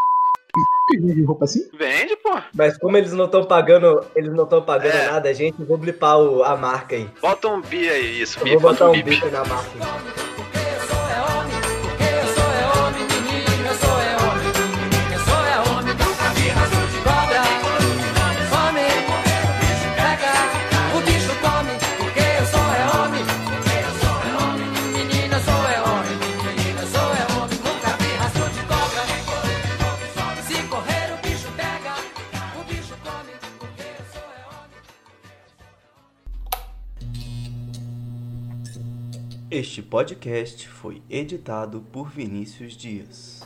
[0.92, 1.68] vende roupa assim?
[1.74, 2.38] vende, pô.
[2.54, 5.08] Mas como eles não estão pagando, eles não estão pagando É.
[5.12, 7.10] nada, gente, eu vou blipar o- a marca aí.
[7.22, 9.70] Bota um bi aí, isso, bi, vou bota botar um bip na marca.
[9.72, 10.33] Porque
[39.56, 43.43] Este podcast foi editado por Vinícius Dias.